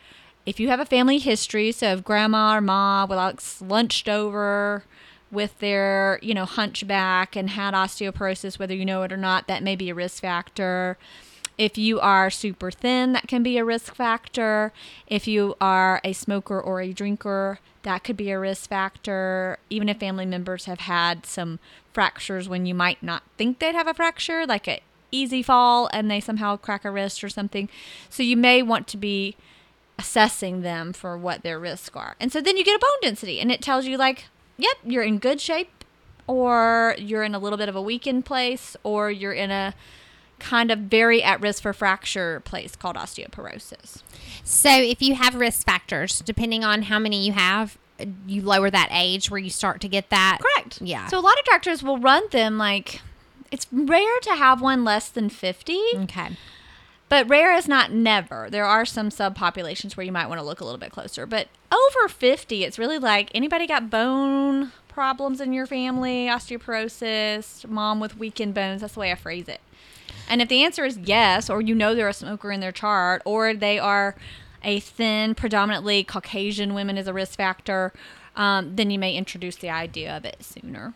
If 0.46 0.58
you 0.58 0.68
have 0.68 0.80
a 0.80 0.86
family 0.86 1.18
history, 1.18 1.72
so 1.72 1.92
if 1.92 2.04
grandma 2.04 2.56
or 2.56 2.62
mom 2.62 3.10
were 3.10 3.16
like 3.16 3.42
slunched 3.42 4.08
over 4.08 4.84
with 5.30 5.58
their, 5.58 6.18
you 6.22 6.34
know, 6.34 6.44
hunchback 6.44 7.36
and 7.36 7.50
had 7.50 7.74
osteoporosis, 7.74 8.58
whether 8.58 8.74
you 8.74 8.84
know 8.84 9.02
it 9.02 9.12
or 9.12 9.16
not, 9.16 9.46
that 9.46 9.62
may 9.62 9.76
be 9.76 9.90
a 9.90 9.94
risk 9.94 10.22
factor. 10.22 10.98
If 11.56 11.76
you 11.76 12.00
are 12.00 12.30
super 12.30 12.70
thin, 12.70 13.12
that 13.12 13.28
can 13.28 13.42
be 13.42 13.58
a 13.58 13.64
risk 13.64 13.94
factor. 13.94 14.72
If 15.06 15.28
you 15.28 15.56
are 15.60 16.00
a 16.02 16.12
smoker 16.12 16.60
or 16.60 16.80
a 16.80 16.92
drinker, 16.92 17.60
that 17.82 18.02
could 18.02 18.16
be 18.16 18.30
a 18.30 18.38
risk 18.38 18.68
factor. 18.68 19.58
Even 19.68 19.88
if 19.88 19.98
family 19.98 20.26
members 20.26 20.64
have 20.64 20.80
had 20.80 21.26
some 21.26 21.58
fractures 21.92 22.48
when 22.48 22.66
you 22.66 22.74
might 22.74 23.02
not 23.02 23.22
think 23.36 23.58
they'd 23.58 23.74
have 23.74 23.86
a 23.86 23.94
fracture, 23.94 24.46
like 24.46 24.66
a 24.68 24.80
easy 25.12 25.42
fall 25.42 25.88
and 25.92 26.10
they 26.10 26.20
somehow 26.20 26.56
crack 26.56 26.84
a 26.84 26.90
wrist 26.90 27.22
or 27.22 27.28
something. 27.28 27.68
So 28.08 28.22
you 28.22 28.36
may 28.36 28.62
want 28.62 28.86
to 28.88 28.96
be 28.96 29.36
assessing 29.98 30.62
them 30.62 30.92
for 30.92 31.18
what 31.18 31.42
their 31.42 31.58
risks 31.58 31.94
are. 31.94 32.16
And 32.18 32.32
so 32.32 32.40
then 32.40 32.56
you 32.56 32.64
get 32.64 32.76
a 32.76 32.78
bone 32.78 33.00
density 33.02 33.40
and 33.40 33.52
it 33.52 33.60
tells 33.60 33.86
you 33.86 33.96
like, 33.96 34.26
yep, 34.60 34.76
you're 34.84 35.02
in 35.02 35.18
good 35.18 35.40
shape 35.40 35.84
or 36.26 36.94
you're 36.98 37.22
in 37.22 37.34
a 37.34 37.38
little 37.38 37.58
bit 37.58 37.68
of 37.68 37.76
a 37.76 37.82
weakened 37.82 38.24
place 38.24 38.76
or 38.82 39.10
you're 39.10 39.32
in 39.32 39.50
a 39.50 39.74
kind 40.38 40.70
of 40.70 40.78
very 40.78 41.22
at 41.22 41.40
risk 41.40 41.62
for 41.62 41.72
fracture 41.72 42.40
place 42.40 42.74
called 42.76 42.96
osteoporosis. 42.96 44.02
So 44.42 44.70
if 44.70 45.02
you 45.02 45.14
have 45.14 45.34
risk 45.34 45.66
factors, 45.66 46.20
depending 46.20 46.64
on 46.64 46.82
how 46.82 46.98
many 46.98 47.26
you 47.26 47.32
have, 47.32 47.76
you 48.26 48.40
lower 48.40 48.70
that 48.70 48.88
age 48.90 49.30
where 49.30 49.38
you 49.38 49.50
start 49.50 49.80
to 49.82 49.88
get 49.88 50.08
that. 50.10 50.38
Correct. 50.40 50.80
Yeah. 50.80 51.08
So 51.08 51.18
a 51.18 51.20
lot 51.20 51.38
of 51.38 51.44
doctors 51.44 51.82
will 51.82 51.98
run 51.98 52.22
them 52.30 52.56
like 52.56 53.02
It's 53.50 53.66
rare 53.70 54.20
to 54.22 54.34
have 54.36 54.62
one 54.62 54.84
less 54.84 55.08
than 55.08 55.28
50, 55.28 55.78
Okay. 55.96 56.36
But 57.10 57.28
rare 57.28 57.52
is 57.52 57.68
not 57.68 57.92
never. 57.92 58.48
There 58.48 58.64
are 58.64 58.86
some 58.86 59.10
subpopulations 59.10 59.96
where 59.96 60.06
you 60.06 60.12
might 60.12 60.28
want 60.28 60.38
to 60.38 60.44
look 60.46 60.60
a 60.60 60.64
little 60.64 60.78
bit 60.78 60.92
closer. 60.92 61.26
But 61.26 61.48
over 61.70 62.08
50, 62.08 62.64
it's 62.64 62.78
really 62.78 62.98
like 62.98 63.30
anybody 63.34 63.66
got 63.66 63.90
bone 63.90 64.70
problems 64.88 65.40
in 65.40 65.52
your 65.52 65.66
family, 65.66 66.26
osteoporosis, 66.26 67.68
mom 67.68 67.98
with 67.98 68.16
weakened 68.16 68.54
bones. 68.54 68.80
That's 68.80 68.94
the 68.94 69.00
way 69.00 69.10
I 69.10 69.16
phrase 69.16 69.48
it. 69.48 69.60
And 70.28 70.40
if 70.40 70.48
the 70.48 70.62
answer 70.64 70.84
is 70.84 70.98
yes, 70.98 71.50
or 71.50 71.60
you 71.60 71.74
know 71.74 71.96
they're 71.96 72.08
a 72.08 72.14
smoker 72.14 72.52
in 72.52 72.60
their 72.60 72.70
chart, 72.70 73.22
or 73.24 73.54
they 73.54 73.80
are 73.80 74.14
a 74.62 74.78
thin, 74.78 75.34
predominantly 75.34 76.04
Caucasian 76.04 76.74
women 76.74 76.96
is 76.96 77.08
a 77.08 77.12
risk 77.12 77.36
factor, 77.36 77.92
um, 78.36 78.76
then 78.76 78.88
you 78.88 79.00
may 79.00 79.16
introduce 79.16 79.56
the 79.56 79.68
idea 79.68 80.16
of 80.16 80.24
it 80.24 80.44
sooner. 80.44 80.94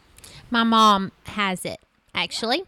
My 0.48 0.62
mom 0.62 1.10
has 1.24 1.64
it 1.64 1.80
actually. 2.14 2.64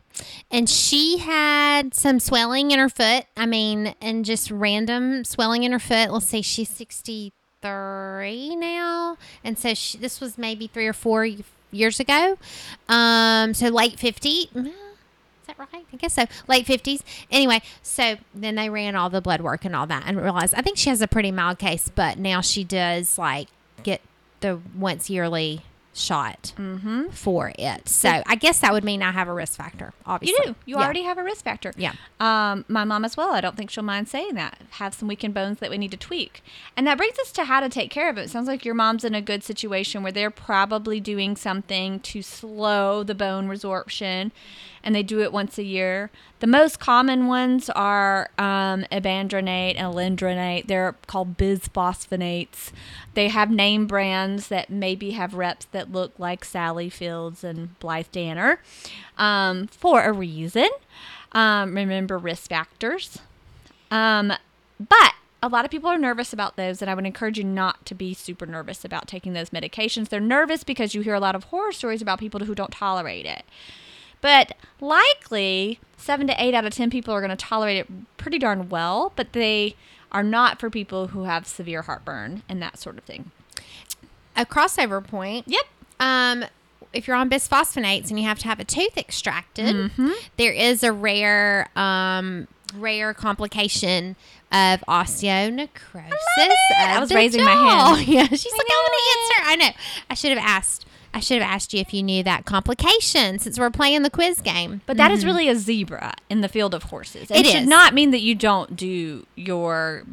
And 0.51 0.69
she 0.69 1.19
had 1.19 1.95
some 1.95 2.21
swelling 2.21 2.71
in 2.71 2.79
her 2.79 2.89
foot. 2.89 3.25
I 3.37 3.47
mean, 3.47 3.95
and 4.01 4.25
just 4.25 4.51
random 4.51 5.25
swelling 5.25 5.63
in 5.63 5.73
her 5.73 5.79
foot. 5.79 6.11
Let's 6.11 6.27
see, 6.27 6.43
she's 6.43 6.69
63 6.69 8.57
now. 8.57 9.17
And 9.45 9.59
so 9.59 9.75
she, 9.75 9.99
this 9.99 10.21
was 10.21 10.37
maybe 10.37 10.67
three 10.67 10.87
or 10.87 10.93
four 10.93 11.29
years 11.71 12.01
ago. 12.01 12.39
Um, 12.89 13.55
so 13.55 13.69
late 13.69 13.99
50. 13.99 14.29
Is 14.29 14.53
that 15.47 15.59
right? 15.59 15.87
I 15.93 15.97
guess 15.97 16.15
so. 16.15 16.25
Late 16.49 16.67
50s. 16.67 17.03
Anyway, 17.31 17.63
so 17.83 18.17
then 18.35 18.57
they 18.57 18.69
ran 18.69 18.97
all 18.97 19.11
the 19.11 19.21
blood 19.21 19.41
work 19.41 19.65
and 19.65 19.77
all 19.77 19.87
that 19.87 20.03
and 20.07 20.21
realized 20.21 20.55
I 20.55 20.63
think 20.63 20.77
she 20.77 20.91
has 20.91 21.01
a 21.01 21.07
pretty 21.07 21.31
mild 21.31 21.59
case, 21.59 21.89
but 21.95 22.19
now 22.19 22.41
she 22.41 22.65
does 22.65 23.17
like 23.17 23.49
get 23.85 24.01
the 24.41 24.61
once 24.77 25.09
yearly 25.09 25.63
shot 25.97 26.53
Mm-hmm. 26.57 27.09
for 27.09 27.53
it. 27.59 27.89
So 27.89 28.23
I 28.27 28.35
guess 28.37 28.61
that 28.61 28.73
would 28.73 28.85
mean 28.85 29.03
I 29.03 29.13
have 29.13 29.29
a 29.29 29.33
risk 29.33 29.55
factor. 29.57 29.93
Obviously, 30.05 30.37
You 30.47 30.53
do. 30.53 30.55
You 30.67 30.77
Yeah. 30.77 30.85
already 30.85 31.03
have 31.03 31.19
a 31.19 31.23
risk 31.25 31.45
factor. 31.45 31.73
Yeah. 31.77 31.93
Um, 32.21 32.65
my 32.69 32.85
mom 32.85 33.05
as 33.05 33.17
well. 33.17 33.31
I 33.33 33.41
don't 33.41 33.57
think 33.57 33.71
she'll 33.71 33.83
mind 33.83 34.09
saying 34.09 34.35
that. 34.35 34.61
Have 34.73 34.95
some 34.95 35.09
weakened 35.09 35.35
bones 35.35 35.59
that 35.61 35.71
we 35.71 35.79
need 35.79 35.91
to 35.93 35.97
tweak. 35.97 36.43
And 36.77 36.87
that 36.87 36.99
brings 36.99 37.19
us 37.19 37.33
to 37.33 37.45
how 37.45 37.61
to 37.61 37.69
take 37.69 37.91
care 37.91 38.09
of 38.11 38.19
it. 38.19 38.23
It 38.23 38.31
sounds 38.31 38.47
like 38.49 38.65
your 38.65 38.75
mom's 38.75 39.05
in 39.05 39.15
a 39.15 39.23
good 39.23 39.43
situation 39.43 40.03
where 40.03 40.13
they're 40.13 40.31
probably 40.31 41.01
doing 41.01 41.37
something 41.37 42.01
to 42.01 42.23
slow 42.23 43.03
the 43.03 43.15
bone 43.15 43.49
resorption 43.49 44.31
and 44.87 44.95
they 44.95 45.03
do 45.03 45.21
it 45.21 45.33
once 45.33 45.59
a 45.59 45.65
year. 45.65 46.11
The 46.39 46.47
most 46.47 46.79
common 46.79 47.27
ones 47.27 47.69
are 47.71 48.31
um, 48.39 48.85
ibandronate 48.93 49.75
and 49.77 49.93
alendronate. 49.93 50.69
They're 50.69 50.95
called 51.09 51.37
bisphosphonates. 51.37 52.71
They 53.15 53.27
have 53.29 53.51
name 53.51 53.89
brands 53.89 54.47
that 54.47 54.71
maybe 54.71 55.11
have 55.11 55.35
reps 55.35 55.67
that 55.73 55.91
look 55.91 56.13
like 56.19 56.45
Sally 56.45 56.89
Fields 56.89 57.43
and 57.43 57.77
Blythe 57.81 58.07
Danner 58.13 58.61
um, 59.19 59.67
for 59.67 60.05
a 60.05 60.13
reason. 60.13 60.69
Um, 61.33 61.75
remember 61.75 62.17
risk 62.17 62.49
factors. 62.49 63.19
Um, 63.91 64.33
but 64.79 65.15
a 65.43 65.49
lot 65.49 65.65
of 65.65 65.73
people 65.73 65.91
are 65.91 65.99
nervous 65.99 66.33
about 66.33 66.57
those, 66.57 66.81
and 66.81 66.89
I 66.89 66.95
would 66.95 67.07
encourage 67.07 67.39
you 67.39 67.45
not 67.45 67.85
to 67.87 67.95
be 67.97 68.15
super 68.15 68.47
nervous 68.47 68.85
about 68.85 69.09
taking 69.09 69.33
those 69.33 69.51
medications. 69.51 70.11
They're 70.11 70.21
nervous 70.21 70.63
because 70.63 70.95
you 70.95 71.01
hear 71.01 71.15
a 71.15 71.21
lot 71.21 71.35
of 71.35 71.45
horror 71.45 71.73
stories 71.73 72.01
about 72.01 72.21
people 72.21 72.45
who 72.45 72.55
don't 72.55 72.71
tolerate 72.71 73.27
it. 73.27 73.45
But 74.21 74.53
likely, 74.81 75.79
seven 75.97 76.27
to 76.27 76.43
eight 76.43 76.55
out 76.55 76.65
of 76.65 76.73
10 76.75 76.91
people 76.91 77.13
are 77.15 77.21
going 77.21 77.31
to 77.31 77.37
tolerate 77.37 77.77
it 77.79 78.17
pretty 78.17 78.39
darn 78.39 78.69
well, 78.69 79.13
but 79.17 79.33
they 79.33 79.77
are 80.13 80.23
not 80.23 80.59
for 80.61 80.71
people 80.71 81.09
who 81.09 81.25
have 81.25 81.47
severe 81.47 81.83
heartburn 81.83 82.43
and 82.49 82.61
that 82.63 82.79
sort 82.79 82.97
of 82.99 83.05
thing. 83.05 83.31
a 84.37 84.45
crossover 84.47 85.05
point. 85.07 85.47
Yep. 85.49 85.65
Um, 86.01 86.45
if 86.93 87.07
you're 87.07 87.17
on 87.17 87.29
bisphosphonates 87.29 88.09
and 88.11 88.19
you 88.19 88.27
have 88.27 88.39
to 88.41 88.45
have 88.49 88.61
a 88.61 88.65
tooth 88.65 88.97
extracted, 88.97 89.91
there 90.37 90.53
is 90.53 90.83
a 90.83 90.93
rare, 90.93 91.69
um, 91.77 92.47
rare 92.75 93.13
complication 93.13 94.17
of 94.53 94.81
osteonecrosis. 94.89 95.69
I 96.79 96.95
of 96.95 97.01
was 97.01 97.13
raising 97.13 97.45
my 97.45 97.51
hand. 97.53 98.07
Yeah, 98.09 98.27
she's 98.27 98.53
like, 98.53 98.67
know 98.69 98.75
I 98.75 98.89
want 98.89 98.95
to 98.95 99.43
answer. 99.43 99.51
I 99.51 99.57
know. 99.57 99.71
I 100.11 100.15
should 100.15 100.31
have 100.31 100.39
asked. 100.43 100.86
I 101.15 101.21
should 101.21 101.41
have 101.41 101.51
asked 101.51 101.73
you 101.73 101.81
if 101.81 101.95
you 101.95 102.03
knew 102.03 102.23
that 102.23 102.45
complication 102.45 103.39
since 103.39 103.59
we're 103.59 103.71
playing 103.71 104.03
the 104.03 104.11
quiz 104.11 104.41
game. 104.41 104.83
But 104.87 104.97
that 104.97 105.11
is 105.11 105.21
mm-hmm. 105.21 105.29
really 105.29 105.49
a 105.49 105.57
zebra 105.57 106.15
in 106.29 106.41
the 106.41 106.49
field 106.49 106.75
of 106.75 106.85
horses. 106.85 107.31
It 107.31 107.39
It, 107.39 107.47
should 107.47 107.63
is. 107.63 107.69
not 107.69 107.95
mean 107.95 108.11
that 108.11 108.21
you 108.21 108.35
don't 108.35 108.77
do 108.77 109.27
your 109.35 110.05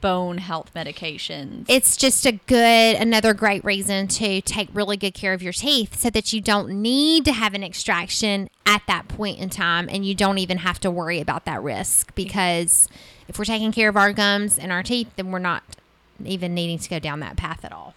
bone 0.00 0.38
health 0.38 0.72
medications. 0.74 1.64
it's 1.68 1.96
just 1.96 2.24
a 2.24 2.32
good 2.46 2.94
another 2.96 3.34
great 3.34 3.64
reason 3.64 4.06
to 4.06 4.40
take 4.42 4.68
really 4.72 4.96
good 4.96 5.12
care 5.12 5.32
of 5.32 5.42
your 5.42 5.52
teeth 5.52 5.98
so 5.98 6.08
that 6.08 6.32
you 6.32 6.40
don't 6.40 6.68
need 6.70 7.24
to 7.24 7.32
have 7.32 7.52
an 7.52 7.64
extraction 7.64 8.48
at 8.64 8.80
that 8.86 9.08
point 9.08 9.38
in 9.38 9.50
time 9.50 9.88
and 9.90 10.06
you 10.06 10.14
don't 10.14 10.38
even 10.38 10.58
have 10.58 10.78
to 10.78 10.88
worry 10.88 11.20
about 11.20 11.44
that 11.46 11.60
risk 11.60 12.14
because 12.14 12.88
if 13.26 13.38
we're 13.40 13.44
taking 13.44 13.72
care 13.72 13.88
of 13.88 13.96
our 13.96 14.12
gums 14.12 14.56
and 14.56 14.70
our 14.70 14.84
teeth 14.84 15.08
then 15.16 15.32
we're 15.32 15.40
not 15.40 15.64
even 16.24 16.54
needing 16.54 16.78
to 16.78 16.88
go 16.88 17.00
down 17.00 17.18
that 17.18 17.36
path 17.36 17.64
at 17.64 17.72
all 17.72 17.94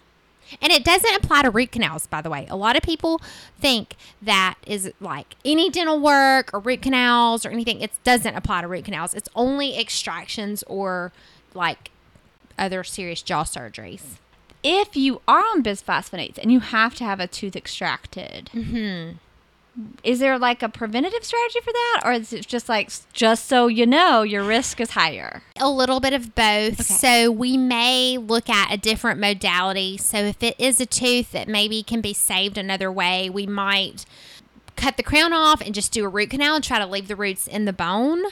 and 0.60 0.72
it 0.72 0.84
doesn't 0.84 1.14
apply 1.16 1.42
to 1.42 1.50
root 1.50 1.72
canals, 1.72 2.06
by 2.06 2.20
the 2.20 2.30
way. 2.30 2.46
A 2.50 2.56
lot 2.56 2.76
of 2.76 2.82
people 2.82 3.20
think 3.60 3.96
that 4.20 4.56
is 4.66 4.92
like 5.00 5.36
any 5.44 5.70
dental 5.70 5.98
work 6.00 6.50
or 6.52 6.60
root 6.60 6.82
canals 6.82 7.46
or 7.46 7.50
anything. 7.50 7.80
It 7.80 7.92
doesn't 8.04 8.34
apply 8.34 8.60
to 8.62 8.68
root 8.68 8.84
canals. 8.84 9.14
It's 9.14 9.28
only 9.34 9.76
extractions 9.78 10.62
or 10.66 11.12
like 11.54 11.90
other 12.58 12.84
serious 12.84 13.22
jaw 13.22 13.44
surgeries. 13.44 14.16
if 14.62 14.96
you 14.96 15.20
are 15.26 15.40
on 15.40 15.62
bisphosphonates 15.62 16.38
and 16.38 16.52
you 16.52 16.60
have 16.60 16.94
to 16.96 17.04
have 17.04 17.18
a 17.18 17.26
tooth 17.26 17.56
extracted, 17.56 18.48
mm-hmm. 18.54 19.16
Is 20.04 20.18
there 20.18 20.38
like 20.38 20.62
a 20.62 20.68
preventative 20.68 21.24
strategy 21.24 21.60
for 21.60 21.72
that? 21.72 22.02
Or 22.04 22.12
is 22.12 22.32
it 22.32 22.46
just 22.46 22.68
like, 22.68 22.90
just 23.12 23.46
so 23.46 23.68
you 23.68 23.86
know, 23.86 24.22
your 24.22 24.42
risk 24.42 24.80
is 24.80 24.90
higher? 24.90 25.42
A 25.58 25.70
little 25.70 26.00
bit 26.00 26.12
of 26.12 26.34
both. 26.34 26.84
So 26.84 27.30
we 27.30 27.56
may 27.56 28.18
look 28.18 28.50
at 28.50 28.72
a 28.72 28.76
different 28.76 29.18
modality. 29.18 29.96
So 29.96 30.18
if 30.18 30.42
it 30.42 30.56
is 30.58 30.80
a 30.80 30.86
tooth 30.86 31.32
that 31.32 31.48
maybe 31.48 31.82
can 31.82 32.00
be 32.00 32.12
saved 32.12 32.58
another 32.58 32.92
way, 32.92 33.30
we 33.30 33.46
might 33.46 34.04
cut 34.76 34.96
the 34.96 35.02
crown 35.02 35.32
off 35.32 35.60
and 35.60 35.74
just 35.74 35.92
do 35.92 36.04
a 36.04 36.08
root 36.08 36.30
canal 36.30 36.56
and 36.56 36.64
try 36.64 36.78
to 36.78 36.86
leave 36.86 37.08
the 37.08 37.16
roots 37.16 37.46
in 37.46 37.64
the 37.64 37.72
bone. 37.72 38.22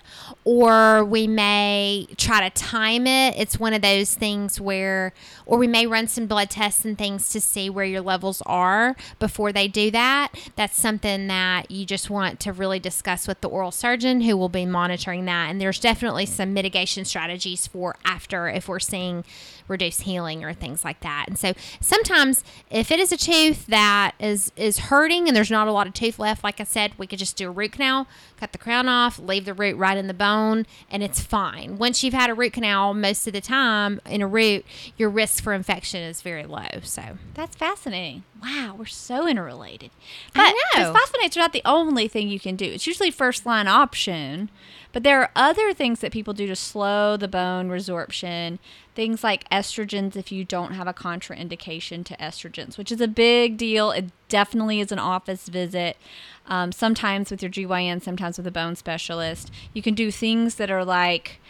Or 0.44 1.04
we 1.04 1.26
may 1.26 2.06
try 2.16 2.48
to 2.48 2.50
time 2.50 3.06
it. 3.06 3.34
It's 3.36 3.58
one 3.58 3.72
of 3.72 3.82
those 3.82 4.14
things 4.14 4.60
where 4.60 5.12
or 5.46 5.58
we 5.58 5.66
may 5.66 5.86
run 5.86 6.06
some 6.06 6.26
blood 6.26 6.50
tests 6.50 6.84
and 6.84 6.96
things 6.96 7.28
to 7.30 7.40
see 7.40 7.68
where 7.68 7.84
your 7.84 8.00
levels 8.00 8.42
are 8.46 8.96
before 9.18 9.52
they 9.52 9.68
do 9.68 9.90
that. 9.90 10.28
That's 10.56 10.78
something 10.78 11.26
that 11.26 11.70
you 11.70 11.84
just 11.84 12.08
want 12.08 12.40
to 12.40 12.52
really 12.52 12.78
discuss 12.78 13.26
with 13.26 13.40
the 13.40 13.48
oral 13.48 13.72
surgeon 13.72 14.20
who 14.20 14.36
will 14.36 14.48
be 14.48 14.64
monitoring 14.64 15.24
that. 15.24 15.50
And 15.50 15.60
there's 15.60 15.80
definitely 15.80 16.26
some 16.26 16.54
mitigation 16.54 17.04
strategies 17.04 17.66
for 17.66 17.96
after 18.04 18.48
if 18.48 18.68
we're 18.68 18.78
seeing 18.78 19.24
reduced 19.70 20.02
healing 20.02 20.44
or 20.44 20.52
things 20.52 20.84
like 20.84 21.00
that. 21.00 21.24
And 21.28 21.38
so 21.38 21.52
sometimes 21.80 22.44
if 22.70 22.90
it 22.90 22.98
is 23.00 23.12
a 23.12 23.16
tooth 23.16 23.66
that 23.66 24.12
is 24.18 24.52
is 24.56 24.78
hurting 24.78 25.28
and 25.28 25.36
there's 25.36 25.50
not 25.50 25.68
a 25.68 25.72
lot 25.72 25.86
of 25.86 25.94
tooth 25.94 26.18
left, 26.18 26.44
like 26.44 26.60
I 26.60 26.64
said, 26.64 26.92
we 26.98 27.06
could 27.06 27.18
just 27.18 27.36
do 27.36 27.48
a 27.48 27.50
root 27.52 27.72
canal, 27.72 28.06
cut 28.38 28.52
the 28.52 28.58
crown 28.58 28.88
off, 28.88 29.18
leave 29.18 29.44
the 29.44 29.54
root 29.54 29.76
right 29.76 29.96
in 29.96 30.06
the 30.08 30.14
bone, 30.14 30.66
and 30.90 31.02
it's 31.02 31.20
fine. 31.20 31.78
Once 31.78 32.02
you've 32.02 32.14
had 32.14 32.28
a 32.30 32.34
root 32.34 32.52
canal, 32.52 32.92
most 32.94 33.26
of 33.26 33.32
the 33.32 33.40
time 33.40 34.00
in 34.06 34.20
a 34.22 34.26
root, 34.26 34.64
your 34.96 35.08
risk 35.08 35.42
for 35.42 35.52
infection 35.52 36.02
is 36.02 36.22
very 36.22 36.44
low. 36.44 36.66
So 36.82 37.18
That's 37.34 37.56
fascinating. 37.56 38.24
Wow, 38.42 38.74
we're 38.78 38.86
so 38.86 39.28
interrelated. 39.28 39.90
I 40.34 40.54
But 40.74 40.80
know. 40.80 40.92
bisphosphonates 40.94 41.36
are 41.36 41.40
not 41.40 41.52
the 41.52 41.62
only 41.64 42.08
thing 42.08 42.28
you 42.28 42.40
can 42.40 42.56
do. 42.56 42.64
It's 42.64 42.86
usually 42.86 43.10
first 43.10 43.44
line 43.44 43.68
option, 43.68 44.48
but 44.92 45.02
there 45.02 45.20
are 45.20 45.30
other 45.36 45.74
things 45.74 46.00
that 46.00 46.10
people 46.10 46.32
do 46.32 46.46
to 46.46 46.56
slow 46.56 47.16
the 47.18 47.28
bone 47.28 47.68
resorption. 47.68 48.58
Things 49.00 49.24
like 49.24 49.48
estrogens 49.48 50.14
if 50.14 50.30
you 50.30 50.44
don't 50.44 50.74
have 50.74 50.86
a 50.86 50.92
contraindication 50.92 52.04
to 52.04 52.14
estrogens, 52.18 52.76
which 52.76 52.92
is 52.92 53.00
a 53.00 53.08
big 53.08 53.56
deal. 53.56 53.92
It 53.92 54.10
definitely 54.28 54.78
is 54.78 54.92
an 54.92 54.98
office 54.98 55.48
visit. 55.48 55.96
Um, 56.44 56.70
sometimes 56.70 57.30
with 57.30 57.40
your 57.40 57.50
GYN, 57.50 58.02
sometimes 58.02 58.36
with 58.36 58.46
a 58.46 58.50
bone 58.50 58.76
specialist. 58.76 59.50
You 59.72 59.80
can 59.80 59.94
do 59.94 60.10
things 60.10 60.56
that 60.56 60.70
are 60.70 60.84
like 60.84 61.40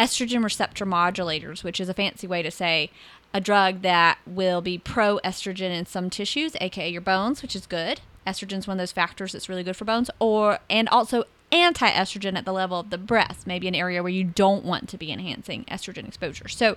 estrogen 0.00 0.42
receptor 0.42 0.86
modulators, 0.86 1.62
which 1.62 1.80
is 1.80 1.90
a 1.90 1.92
fancy 1.92 2.26
way 2.26 2.42
to 2.42 2.50
say 2.50 2.90
a 3.34 3.42
drug 3.42 3.82
that 3.82 4.16
will 4.26 4.62
be 4.62 4.78
pro 4.78 5.18
estrogen 5.18 5.78
in 5.78 5.84
some 5.84 6.08
tissues, 6.08 6.56
aka 6.62 6.88
your 6.88 7.02
bones, 7.02 7.42
which 7.42 7.54
is 7.54 7.66
good. 7.66 8.00
Estrogen 8.26 8.60
is 8.60 8.66
one 8.66 8.78
of 8.78 8.80
those 8.80 8.92
factors 8.92 9.32
that's 9.32 9.50
really 9.50 9.62
good 9.62 9.76
for 9.76 9.84
bones, 9.84 10.10
or 10.18 10.60
and 10.70 10.88
also 10.88 11.24
anti 11.52 11.88
estrogen 11.88 12.36
at 12.36 12.44
the 12.44 12.52
level 12.52 12.80
of 12.80 12.90
the 12.90 12.98
breast, 12.98 13.46
maybe 13.46 13.68
an 13.68 13.74
area 13.74 14.02
where 14.02 14.12
you 14.12 14.24
don't 14.24 14.64
want 14.64 14.88
to 14.88 14.98
be 14.98 15.12
enhancing 15.12 15.64
estrogen 15.64 16.06
exposure. 16.06 16.48
So 16.48 16.76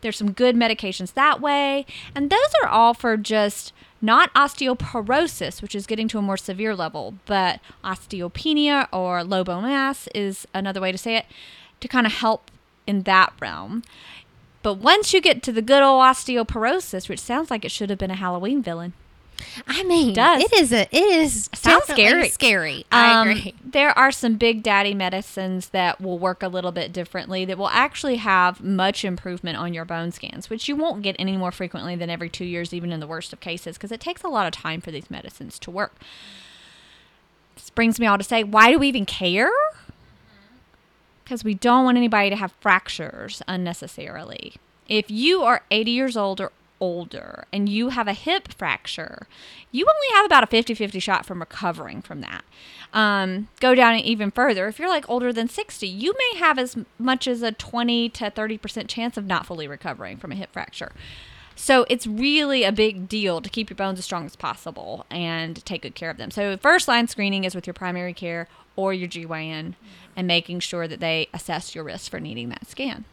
there's 0.00 0.16
some 0.16 0.32
good 0.32 0.56
medications 0.56 1.14
that 1.14 1.40
way, 1.40 1.86
and 2.14 2.30
those 2.30 2.52
are 2.62 2.68
all 2.68 2.94
for 2.94 3.16
just 3.16 3.72
not 4.00 4.32
osteoporosis, 4.34 5.60
which 5.60 5.74
is 5.74 5.86
getting 5.86 6.08
to 6.08 6.18
a 6.18 6.22
more 6.22 6.36
severe 6.36 6.74
level, 6.74 7.14
but 7.26 7.60
osteopenia 7.82 8.88
or 8.92 9.24
low 9.24 9.42
bone 9.42 9.64
mass 9.64 10.08
is 10.14 10.46
another 10.54 10.80
way 10.80 10.92
to 10.92 10.98
say 10.98 11.16
it, 11.16 11.26
to 11.80 11.88
kind 11.88 12.06
of 12.06 12.12
help 12.12 12.50
in 12.86 13.02
that 13.02 13.32
realm. 13.40 13.82
But 14.62 14.74
once 14.74 15.12
you 15.12 15.20
get 15.20 15.42
to 15.44 15.52
the 15.52 15.62
good 15.62 15.82
old 15.82 16.02
osteoporosis, 16.02 17.08
which 17.08 17.20
sounds 17.20 17.50
like 17.50 17.64
it 17.64 17.70
should 17.70 17.90
have 17.90 17.98
been 17.98 18.10
a 18.10 18.16
Halloween 18.16 18.62
villain, 18.62 18.92
I 19.66 19.82
mean, 19.84 20.14
Does. 20.14 20.42
it 20.42 20.52
is 20.52 20.72
a 20.72 20.82
it 20.94 21.02
is 21.02 21.48
Sounds 21.54 21.84
scary. 21.84 22.28
Scary. 22.28 22.84
I 22.90 23.12
Um, 23.20 23.28
agree. 23.28 23.54
There 23.64 23.96
are 23.98 24.10
some 24.10 24.36
big 24.36 24.62
daddy 24.62 24.94
medicines 24.94 25.68
that 25.70 26.00
will 26.00 26.18
work 26.18 26.42
a 26.42 26.48
little 26.48 26.72
bit 26.72 26.92
differently 26.92 27.44
that 27.44 27.56
will 27.58 27.68
actually 27.68 28.16
have 28.16 28.62
much 28.62 29.04
improvement 29.04 29.56
on 29.58 29.74
your 29.74 29.84
bone 29.84 30.10
scans, 30.12 30.50
which 30.50 30.68
you 30.68 30.76
won't 30.76 31.02
get 31.02 31.16
any 31.18 31.36
more 31.36 31.52
frequently 31.52 31.94
than 31.96 32.10
every 32.10 32.28
two 32.28 32.44
years, 32.44 32.72
even 32.74 32.92
in 32.92 33.00
the 33.00 33.06
worst 33.06 33.32
of 33.32 33.40
cases, 33.40 33.76
because 33.76 33.92
it 33.92 34.00
takes 34.00 34.22
a 34.22 34.28
lot 34.28 34.46
of 34.46 34.52
time 34.52 34.80
for 34.80 34.90
these 34.90 35.10
medicines 35.10 35.58
to 35.60 35.70
work. 35.70 35.94
This 37.54 37.70
brings 37.70 37.98
me 38.00 38.06
all 38.06 38.18
to 38.18 38.24
say, 38.24 38.44
why 38.44 38.70
do 38.70 38.78
we 38.78 38.88
even 38.88 39.06
care? 39.06 39.50
Because 41.24 41.44
we 41.44 41.54
don't 41.54 41.84
want 41.84 41.96
anybody 41.98 42.30
to 42.30 42.36
have 42.36 42.52
fractures 42.60 43.42
unnecessarily. 43.46 44.54
If 44.88 45.10
you 45.10 45.42
are 45.42 45.62
80 45.70 45.90
years 45.90 46.16
old 46.16 46.40
or 46.40 46.52
older 46.80 47.44
and 47.52 47.68
you 47.68 47.90
have 47.90 48.08
a 48.08 48.12
hip 48.12 48.52
fracture, 48.52 49.26
you 49.72 49.86
only 49.86 50.16
have 50.16 50.26
about 50.26 50.44
a 50.44 50.46
50 50.46 50.74
50 50.74 51.00
shot 51.00 51.26
from 51.26 51.40
recovering 51.40 52.02
from 52.02 52.20
that. 52.20 52.44
Um, 52.92 53.48
go 53.60 53.74
down 53.74 53.96
even 53.96 54.30
further. 54.30 54.66
If 54.68 54.78
you're 54.78 54.88
like 54.88 55.08
older 55.08 55.32
than 55.32 55.48
60, 55.48 55.86
you 55.86 56.14
may 56.16 56.38
have 56.38 56.58
as 56.58 56.76
much 56.98 57.26
as 57.26 57.42
a 57.42 57.52
20 57.52 58.08
to 58.10 58.30
30% 58.30 58.88
chance 58.88 59.16
of 59.16 59.26
not 59.26 59.46
fully 59.46 59.68
recovering 59.68 60.16
from 60.16 60.32
a 60.32 60.36
hip 60.36 60.52
fracture. 60.52 60.92
So 61.54 61.84
it's 61.90 62.06
really 62.06 62.62
a 62.62 62.70
big 62.70 63.08
deal 63.08 63.40
to 63.40 63.50
keep 63.50 63.68
your 63.68 63.76
bones 63.76 63.98
as 63.98 64.04
strong 64.04 64.24
as 64.26 64.36
possible 64.36 65.04
and 65.10 65.64
take 65.64 65.82
good 65.82 65.96
care 65.96 66.08
of 66.08 66.16
them. 66.16 66.30
So 66.30 66.56
first 66.56 66.86
line 66.86 67.08
screening 67.08 67.42
is 67.42 67.54
with 67.54 67.66
your 67.66 67.74
primary 67.74 68.14
care 68.14 68.46
or 68.76 68.94
your 68.94 69.08
GYN 69.08 69.74
and 70.14 70.26
making 70.28 70.60
sure 70.60 70.86
that 70.86 71.00
they 71.00 71.28
assess 71.34 71.74
your 71.74 71.82
risk 71.82 72.12
for 72.12 72.20
needing 72.20 72.48
that 72.50 72.68
scan. 72.68 73.04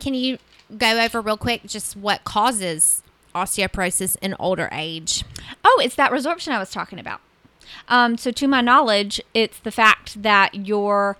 Can 0.00 0.14
you 0.14 0.38
go 0.76 1.00
over 1.00 1.20
real 1.20 1.36
quick 1.36 1.62
just 1.64 1.96
what 1.96 2.24
causes 2.24 3.02
osteoporosis 3.34 4.16
in 4.20 4.34
older 4.38 4.68
age? 4.72 5.24
Oh, 5.64 5.80
it's 5.82 5.94
that 5.94 6.12
resorption 6.12 6.52
I 6.52 6.58
was 6.58 6.70
talking 6.70 6.98
about. 6.98 7.20
Um, 7.88 8.16
so, 8.16 8.30
to 8.30 8.48
my 8.48 8.60
knowledge, 8.60 9.20
it's 9.34 9.58
the 9.58 9.70
fact 9.70 10.22
that 10.22 10.54
your 10.54 11.16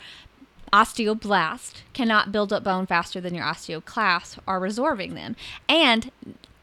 osteoblast 0.72 1.82
cannot 1.92 2.32
build 2.32 2.52
up 2.52 2.64
bone 2.64 2.86
faster 2.86 3.20
than 3.20 3.34
your 3.34 3.44
osteoclast 3.44 4.38
are 4.46 4.60
resorbing 4.60 5.14
them. 5.14 5.36
And 5.68 6.10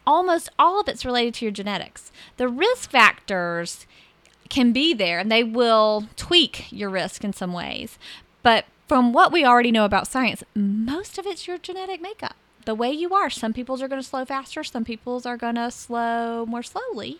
almost 0.05 0.49
all 0.59 0.79
of 0.79 0.87
it's 0.87 1.05
related 1.05 1.33
to 1.35 1.45
your 1.45 1.51
genetics. 1.51 2.11
The 2.37 2.47
risk 2.47 2.91
factors 2.91 3.85
can 4.49 4.71
be 4.71 4.93
there 4.93 5.19
and 5.19 5.31
they 5.31 5.43
will 5.43 6.07
tweak 6.15 6.71
your 6.71 6.89
risk 6.89 7.23
in 7.23 7.33
some 7.33 7.53
ways. 7.53 7.97
But 8.43 8.65
from 8.87 9.13
what 9.13 9.31
we 9.31 9.43
already 9.43 9.71
know 9.71 9.85
about 9.85 10.07
science, 10.07 10.43
most 10.53 11.17
of 11.17 11.25
it's 11.25 11.47
your 11.47 11.57
genetic 11.57 12.01
makeup. 12.01 12.35
The 12.65 12.75
way 12.75 12.91
you 12.91 13.13
are. 13.13 13.29
Some 13.29 13.53
people's 13.53 13.81
are 13.81 13.87
going 13.87 14.01
to 14.01 14.07
slow 14.07 14.25
faster, 14.25 14.63
some 14.63 14.83
people's 14.83 15.25
are 15.25 15.37
going 15.37 15.55
to 15.55 15.71
slow 15.71 16.45
more 16.45 16.63
slowly. 16.63 17.19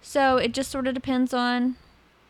So 0.00 0.36
it 0.36 0.52
just 0.52 0.70
sort 0.70 0.86
of 0.86 0.94
depends 0.94 1.32
on 1.32 1.76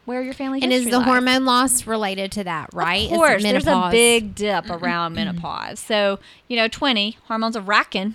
where 0.04 0.22
your 0.22 0.34
family 0.34 0.58
is. 0.58 0.64
And 0.64 0.72
is 0.72 0.86
the 0.86 0.98
lies. 0.98 1.06
hormone 1.06 1.44
loss 1.44 1.86
related 1.86 2.32
to 2.32 2.44
that, 2.44 2.70
right? 2.72 3.06
Is 3.06 3.12
Of 3.12 3.16
course, 3.16 3.42
there's 3.42 3.66
a 3.66 3.88
big 3.90 4.34
dip 4.34 4.68
around 4.70 5.14
menopause. 5.14 5.78
So, 5.78 6.18
you 6.48 6.56
know, 6.56 6.68
20, 6.68 7.18
hormones 7.24 7.56
are 7.56 7.60
racking. 7.60 8.14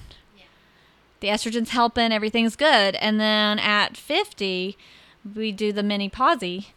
The 1.19 1.29
estrogen's 1.29 1.71
helping, 1.71 2.11
everything's 2.11 2.55
good. 2.55 2.93
And 2.95 3.19
then 3.19 3.57
at 3.57 3.97
50, 3.97 4.77
we 5.35 5.51
do 5.51 5.73
the 5.73 5.81
mini 5.81 6.11
pausey, 6.11 6.67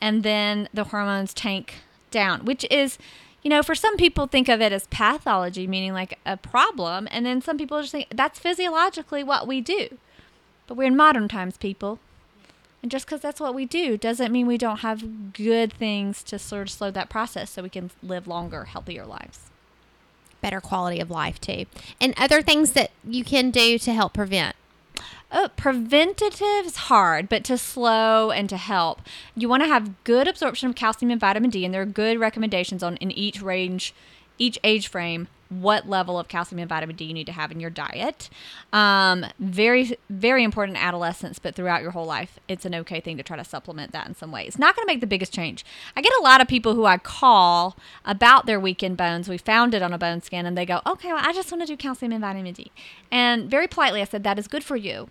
and 0.00 0.22
then 0.22 0.70
the 0.72 0.84
hormones 0.84 1.34
tank 1.34 1.74
down, 2.10 2.46
which 2.46 2.64
is, 2.70 2.96
you 3.42 3.50
know, 3.50 3.62
for 3.62 3.74
some 3.74 3.96
people 3.96 4.26
think 4.26 4.48
of 4.48 4.60
it 4.60 4.72
as 4.72 4.86
pathology, 4.88 5.66
meaning 5.66 5.92
like 5.92 6.18
a 6.26 6.36
problem. 6.36 7.08
And 7.10 7.24
then 7.24 7.40
some 7.40 7.56
people 7.56 7.80
just 7.80 7.92
think 7.92 8.08
that's 8.10 8.38
physiologically 8.38 9.24
what 9.24 9.46
we 9.46 9.60
do. 9.60 9.98
But 10.66 10.76
we're 10.76 10.88
in 10.88 10.96
modern 10.96 11.26
times, 11.28 11.56
people. 11.56 11.98
And 12.82 12.90
just 12.90 13.06
because 13.06 13.20
that's 13.20 13.40
what 13.40 13.54
we 13.54 13.66
do 13.66 13.96
doesn't 13.96 14.32
mean 14.32 14.46
we 14.46 14.58
don't 14.58 14.80
have 14.80 15.32
good 15.32 15.72
things 15.72 16.22
to 16.24 16.38
sort 16.38 16.62
of 16.62 16.70
slow 16.70 16.90
that 16.90 17.08
process 17.10 17.50
so 17.50 17.62
we 17.62 17.68
can 17.68 17.90
live 18.02 18.26
longer, 18.26 18.64
healthier 18.64 19.04
lives. 19.04 19.50
better 20.40 20.60
quality 20.60 21.00
of 21.00 21.10
life 21.10 21.40
too, 21.40 21.66
and 22.00 22.14
other 22.16 22.42
things 22.42 22.72
that 22.72 22.90
you 23.06 23.24
can 23.24 23.50
do 23.50 23.78
to 23.78 23.92
help 23.92 24.12
prevent. 24.12 24.56
Oh, 25.32 25.48
preventative 25.56 26.66
is 26.66 26.76
hard, 26.76 27.28
but 27.28 27.44
to 27.44 27.56
slow 27.56 28.32
and 28.32 28.48
to 28.48 28.56
help, 28.56 29.00
you 29.36 29.48
want 29.48 29.62
to 29.62 29.68
have 29.68 30.02
good 30.02 30.26
absorption 30.26 30.68
of 30.68 30.74
calcium 30.74 31.10
and 31.12 31.20
vitamin 31.20 31.50
D, 31.50 31.64
and 31.64 31.72
there 31.72 31.82
are 31.82 31.86
good 31.86 32.18
recommendations 32.18 32.82
on 32.82 32.96
in 32.96 33.12
each 33.12 33.40
range, 33.40 33.94
each 34.38 34.58
age 34.64 34.88
frame, 34.88 35.28
what 35.48 35.88
level 35.88 36.18
of 36.18 36.26
calcium 36.26 36.58
and 36.58 36.68
vitamin 36.68 36.96
D 36.96 37.04
you 37.04 37.14
need 37.14 37.26
to 37.26 37.32
have 37.32 37.52
in 37.52 37.60
your 37.60 37.70
diet. 37.70 38.28
Um, 38.72 39.24
very, 39.38 39.96
very 40.08 40.42
important 40.42 40.78
in 40.78 40.82
adolescence, 40.82 41.38
but 41.38 41.54
throughout 41.54 41.82
your 41.82 41.92
whole 41.92 42.06
life, 42.06 42.40
it's 42.48 42.64
an 42.64 42.74
okay 42.74 43.00
thing 43.00 43.16
to 43.16 43.22
try 43.22 43.36
to 43.36 43.44
supplement 43.44 43.92
that 43.92 44.08
in 44.08 44.16
some 44.16 44.32
way. 44.32 44.44
It's 44.46 44.58
not 44.58 44.74
going 44.74 44.86
to 44.86 44.92
make 44.92 45.00
the 45.00 45.06
biggest 45.06 45.32
change. 45.32 45.64
I 45.96 46.02
get 46.02 46.12
a 46.20 46.22
lot 46.22 46.40
of 46.40 46.48
people 46.48 46.74
who 46.74 46.86
I 46.86 46.98
call 46.98 47.76
about 48.04 48.46
their 48.46 48.58
weakened 48.58 48.96
bones. 48.96 49.28
We 49.28 49.38
found 49.38 49.74
it 49.74 49.82
on 49.82 49.92
a 49.92 49.98
bone 49.98 50.22
scan, 50.22 50.44
and 50.44 50.58
they 50.58 50.66
go, 50.66 50.80
"Okay, 50.84 51.12
well, 51.12 51.22
I 51.24 51.32
just 51.32 51.52
want 51.52 51.62
to 51.62 51.66
do 51.66 51.76
calcium 51.76 52.10
and 52.10 52.20
vitamin 52.20 52.54
D." 52.54 52.72
And 53.12 53.48
very 53.48 53.68
politely, 53.68 54.00
I 54.00 54.04
said, 54.04 54.24
"That 54.24 54.38
is 54.38 54.48
good 54.48 54.64
for 54.64 54.76
you." 54.76 55.08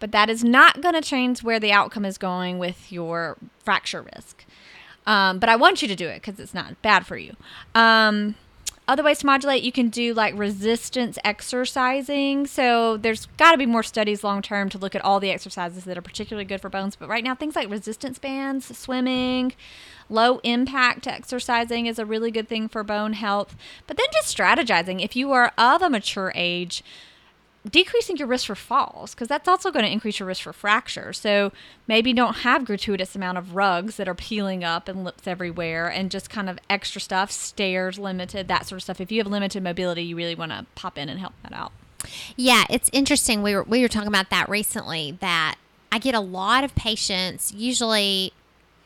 But 0.00 0.12
that 0.12 0.30
is 0.30 0.44
not 0.44 0.80
going 0.80 0.94
to 0.94 1.00
change 1.00 1.42
where 1.42 1.60
the 1.60 1.72
outcome 1.72 2.04
is 2.04 2.18
going 2.18 2.58
with 2.58 2.90
your 2.92 3.36
fracture 3.64 4.06
risk. 4.14 4.44
Um, 5.06 5.38
but 5.38 5.48
I 5.48 5.56
want 5.56 5.80
you 5.80 5.88
to 5.88 5.96
do 5.96 6.08
it 6.08 6.22
because 6.22 6.38
it's 6.38 6.54
not 6.54 6.80
bad 6.82 7.06
for 7.06 7.16
you. 7.16 7.34
Um, 7.74 8.34
other 8.88 9.02
ways 9.02 9.18
to 9.18 9.26
modulate, 9.26 9.62
you 9.62 9.70
can 9.70 9.90
do 9.90 10.14
like 10.14 10.36
resistance 10.36 11.18
exercising. 11.22 12.46
So 12.46 12.96
there's 12.96 13.26
got 13.36 13.52
to 13.52 13.58
be 13.58 13.66
more 13.66 13.82
studies 13.82 14.24
long 14.24 14.40
term 14.40 14.70
to 14.70 14.78
look 14.78 14.94
at 14.94 15.04
all 15.04 15.20
the 15.20 15.30
exercises 15.30 15.84
that 15.84 15.98
are 15.98 16.02
particularly 16.02 16.46
good 16.46 16.62
for 16.62 16.70
bones. 16.70 16.96
But 16.96 17.08
right 17.08 17.22
now, 17.22 17.34
things 17.34 17.54
like 17.54 17.70
resistance 17.70 18.18
bands, 18.18 18.76
swimming, 18.76 19.52
low 20.08 20.38
impact 20.38 21.06
exercising 21.06 21.84
is 21.84 21.98
a 21.98 22.06
really 22.06 22.30
good 22.30 22.48
thing 22.48 22.66
for 22.66 22.82
bone 22.82 23.12
health. 23.12 23.54
But 23.86 23.98
then 23.98 24.06
just 24.12 24.34
strategizing. 24.34 25.04
If 25.04 25.14
you 25.14 25.32
are 25.32 25.52
of 25.58 25.82
a 25.82 25.90
mature 25.90 26.32
age, 26.34 26.82
decreasing 27.70 28.16
your 28.16 28.28
risk 28.28 28.46
for 28.46 28.54
falls 28.54 29.14
because 29.14 29.28
that's 29.28 29.48
also 29.48 29.70
going 29.70 29.84
to 29.84 29.90
increase 29.90 30.18
your 30.18 30.28
risk 30.28 30.42
for 30.42 30.52
fracture. 30.52 31.12
So 31.12 31.52
maybe 31.86 32.12
don't 32.12 32.38
have 32.38 32.64
gratuitous 32.64 33.14
amount 33.14 33.38
of 33.38 33.54
rugs 33.54 33.96
that 33.96 34.08
are 34.08 34.14
peeling 34.14 34.64
up 34.64 34.88
and 34.88 35.04
lips 35.04 35.26
everywhere 35.26 35.88
and 35.88 36.10
just 36.10 36.30
kind 36.30 36.48
of 36.48 36.58
extra 36.68 37.00
stuff, 37.00 37.30
stairs 37.30 37.98
limited, 37.98 38.48
that 38.48 38.66
sort 38.66 38.78
of 38.78 38.82
stuff. 38.84 39.00
If 39.00 39.12
you 39.12 39.18
have 39.20 39.26
limited 39.26 39.62
mobility, 39.62 40.02
you 40.02 40.16
really 40.16 40.34
want 40.34 40.52
to 40.52 40.66
pop 40.74 40.98
in 40.98 41.08
and 41.08 41.20
help 41.20 41.34
that 41.42 41.52
out. 41.52 41.72
Yeah, 42.36 42.64
it's 42.70 42.90
interesting. 42.92 43.42
We 43.42 43.54
were 43.54 43.64
we 43.64 43.82
were 43.82 43.88
talking 43.88 44.08
about 44.08 44.30
that 44.30 44.48
recently. 44.48 45.16
That 45.20 45.56
I 45.90 45.98
get 45.98 46.14
a 46.14 46.20
lot 46.20 46.64
of 46.64 46.74
patients, 46.74 47.52
usually, 47.52 48.32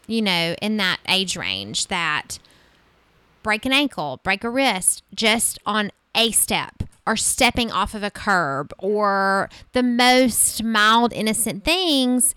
you 0.07 0.23
know, 0.23 0.55
in 0.63 0.79
that 0.79 0.99
age 1.09 1.37
range, 1.37 1.89
that 1.89 2.39
break 3.43 3.67
an 3.67 3.73
ankle, 3.73 4.21
break 4.23 4.45
a 4.45 4.51
wrist, 4.51 5.03
just 5.15 5.59
on 5.67 5.91
a 6.15 6.31
step 6.31 6.82
or 7.07 7.17
stepping 7.17 7.71
off 7.71 7.95
of 7.95 8.03
a 8.03 8.11
curb 8.11 8.73
or 8.79 9.49
the 9.73 9.83
most 9.83 10.63
mild, 10.63 11.13
innocent 11.13 11.65
things. 11.65 12.35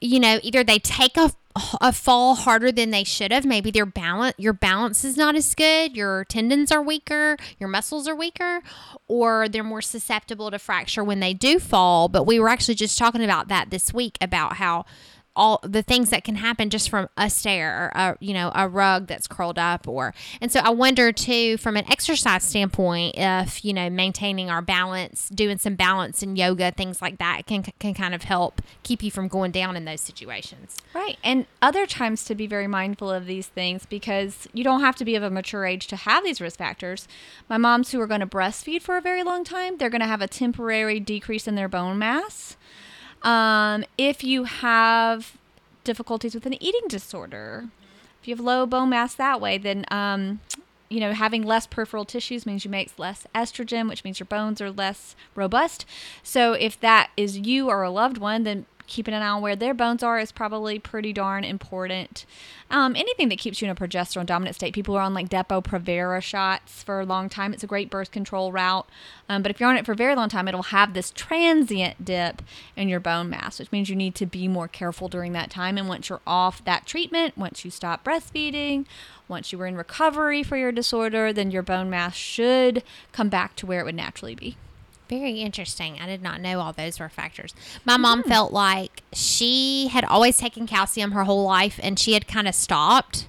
You 0.00 0.20
know, 0.20 0.40
either 0.42 0.62
they 0.62 0.78
take 0.78 1.16
a 1.16 1.32
a 1.80 1.92
fall 1.92 2.34
harder 2.34 2.70
than 2.70 2.90
they 2.90 3.04
should 3.04 3.32
have. 3.32 3.44
Maybe 3.44 3.70
their 3.70 3.86
balance, 3.86 4.34
your 4.38 4.52
balance 4.52 5.04
is 5.04 5.16
not 5.16 5.34
as 5.34 5.54
good. 5.54 5.96
Your 5.96 6.24
tendons 6.24 6.70
are 6.70 6.82
weaker. 6.82 7.36
Your 7.58 7.68
muscles 7.68 8.06
are 8.08 8.14
weaker, 8.14 8.62
or 9.08 9.48
they're 9.48 9.64
more 9.64 9.82
susceptible 9.82 10.50
to 10.50 10.58
fracture 10.58 11.02
when 11.02 11.20
they 11.20 11.34
do 11.34 11.58
fall. 11.58 12.08
But 12.08 12.24
we 12.24 12.38
were 12.38 12.48
actually 12.48 12.74
just 12.74 12.98
talking 12.98 13.24
about 13.24 13.48
that 13.48 13.70
this 13.70 13.92
week 13.92 14.18
about 14.20 14.54
how 14.54 14.84
all 15.36 15.60
the 15.62 15.82
things 15.82 16.10
that 16.10 16.24
can 16.24 16.36
happen 16.36 16.70
just 16.70 16.90
from 16.90 17.08
a 17.16 17.30
stair, 17.30 17.92
or 17.94 18.00
a, 18.00 18.16
you 18.20 18.34
know, 18.34 18.50
a 18.54 18.68
rug 18.68 19.06
that's 19.06 19.26
curled 19.26 19.58
up, 19.58 19.86
or 19.86 20.14
and 20.40 20.50
so 20.50 20.60
I 20.60 20.70
wonder 20.70 21.12
too, 21.12 21.56
from 21.58 21.76
an 21.76 21.84
exercise 21.90 22.42
standpoint, 22.42 23.14
if 23.16 23.64
you 23.64 23.72
know, 23.72 23.88
maintaining 23.90 24.50
our 24.50 24.62
balance, 24.62 25.28
doing 25.28 25.58
some 25.58 25.74
balance 25.74 26.22
and 26.22 26.36
yoga, 26.36 26.72
things 26.72 27.00
like 27.00 27.18
that, 27.18 27.46
can 27.46 27.62
can 27.78 27.94
kind 27.94 28.14
of 28.14 28.22
help 28.22 28.62
keep 28.82 29.02
you 29.02 29.10
from 29.10 29.28
going 29.28 29.52
down 29.52 29.76
in 29.76 29.84
those 29.84 30.00
situations. 30.00 30.76
Right. 30.94 31.18
And 31.22 31.46
other 31.62 31.86
times 31.86 32.24
to 32.24 32.34
be 32.34 32.46
very 32.46 32.66
mindful 32.66 33.10
of 33.10 33.26
these 33.26 33.46
things 33.46 33.86
because 33.86 34.48
you 34.52 34.64
don't 34.64 34.80
have 34.80 34.96
to 34.96 35.04
be 35.04 35.14
of 35.14 35.22
a 35.22 35.30
mature 35.30 35.66
age 35.66 35.86
to 35.88 35.96
have 35.96 36.24
these 36.24 36.40
risk 36.40 36.58
factors. 36.58 37.06
My 37.48 37.58
moms 37.58 37.92
who 37.92 38.00
are 38.00 38.06
going 38.06 38.20
to 38.20 38.26
breastfeed 38.26 38.82
for 38.82 38.96
a 38.96 39.00
very 39.02 39.22
long 39.22 39.44
time, 39.44 39.76
they're 39.76 39.90
going 39.90 40.00
to 40.00 40.06
have 40.06 40.22
a 40.22 40.28
temporary 40.28 41.00
decrease 41.00 41.46
in 41.46 41.54
their 41.54 41.68
bone 41.68 41.98
mass. 41.98 42.56
Um, 43.26 43.84
if 43.98 44.22
you 44.22 44.44
have 44.44 45.36
difficulties 45.82 46.34
with 46.34 46.46
an 46.46 46.62
eating 46.62 46.88
disorder, 46.88 47.64
if 48.22 48.28
you 48.28 48.36
have 48.36 48.44
low 48.44 48.66
bone 48.66 48.90
mass 48.90 49.14
that 49.16 49.40
way, 49.40 49.58
then 49.58 49.84
um, 49.90 50.40
you 50.88 51.00
know 51.00 51.12
having 51.12 51.42
less 51.42 51.66
peripheral 51.66 52.04
tissues 52.04 52.46
means 52.46 52.64
you 52.64 52.70
make 52.70 52.96
less 52.98 53.26
estrogen, 53.34 53.88
which 53.88 54.04
means 54.04 54.20
your 54.20 54.26
bones 54.26 54.60
are 54.60 54.70
less 54.70 55.16
robust. 55.34 55.84
So 56.22 56.52
if 56.52 56.78
that 56.80 57.10
is 57.16 57.36
you 57.36 57.68
or 57.68 57.82
a 57.82 57.90
loved 57.90 58.18
one, 58.18 58.44
then 58.44 58.64
keeping 58.86 59.14
an 59.14 59.22
eye 59.22 59.28
on 59.28 59.42
where 59.42 59.56
their 59.56 59.74
bones 59.74 60.02
are 60.02 60.18
is 60.18 60.32
probably 60.32 60.78
pretty 60.78 61.12
darn 61.12 61.44
important. 61.44 62.24
Um, 62.70 62.96
anything 62.96 63.28
that 63.28 63.38
keeps 63.38 63.60
you 63.60 63.66
in 63.66 63.70
a 63.70 63.74
progesterone 63.74 64.26
dominant 64.26 64.56
state. 64.56 64.74
People 64.74 64.96
are 64.96 65.02
on 65.02 65.14
like 65.14 65.28
Depo 65.28 65.62
Provera 65.62 66.22
shots 66.22 66.82
for 66.82 67.00
a 67.00 67.06
long 67.06 67.28
time. 67.28 67.52
It's 67.52 67.62
a 67.62 67.68
great 67.68 67.90
birth 67.90 68.10
control 68.10 68.50
route. 68.52 68.88
Um, 69.28 69.42
but 69.42 69.50
if 69.50 69.60
you're 69.60 69.68
on 69.68 69.76
it 69.76 69.86
for 69.86 69.92
a 69.92 69.96
very 69.96 70.14
long 70.16 70.28
time, 70.28 70.48
it'll 70.48 70.64
have 70.64 70.94
this 70.94 71.10
transient 71.10 72.04
dip 72.04 72.42
in 72.74 72.88
your 72.88 73.00
bone 73.00 73.30
mass, 73.30 73.58
which 73.58 73.72
means 73.72 73.88
you 73.88 73.96
need 73.96 74.14
to 74.16 74.26
be 74.26 74.48
more 74.48 74.68
careful 74.68 75.08
during 75.08 75.32
that 75.32 75.50
time. 75.50 75.78
And 75.78 75.88
once 75.88 76.08
you're 76.08 76.20
off 76.26 76.64
that 76.64 76.86
treatment, 76.86 77.36
once 77.36 77.64
you 77.64 77.70
stop 77.70 78.04
breastfeeding, 78.04 78.86
once 79.28 79.52
you 79.52 79.58
were 79.58 79.66
in 79.66 79.76
recovery 79.76 80.42
for 80.42 80.56
your 80.56 80.72
disorder, 80.72 81.32
then 81.32 81.50
your 81.50 81.62
bone 81.62 81.90
mass 81.90 82.14
should 82.14 82.82
come 83.12 83.28
back 83.28 83.56
to 83.56 83.66
where 83.66 83.80
it 83.80 83.84
would 83.84 83.94
naturally 83.94 84.34
be. 84.34 84.56
Very 85.08 85.40
interesting. 85.40 85.98
I 86.00 86.06
did 86.06 86.22
not 86.22 86.40
know 86.40 86.60
all 86.60 86.72
those 86.72 86.98
were 86.98 87.08
factors. 87.08 87.54
My 87.84 87.96
mom 87.96 88.22
felt 88.24 88.52
like 88.52 89.02
she 89.12 89.88
had 89.88 90.04
always 90.04 90.38
taken 90.38 90.66
calcium 90.66 91.12
her 91.12 91.24
whole 91.24 91.44
life 91.44 91.78
and 91.82 91.98
she 91.98 92.14
had 92.14 92.26
kind 92.26 92.48
of 92.48 92.54
stopped. 92.54 93.28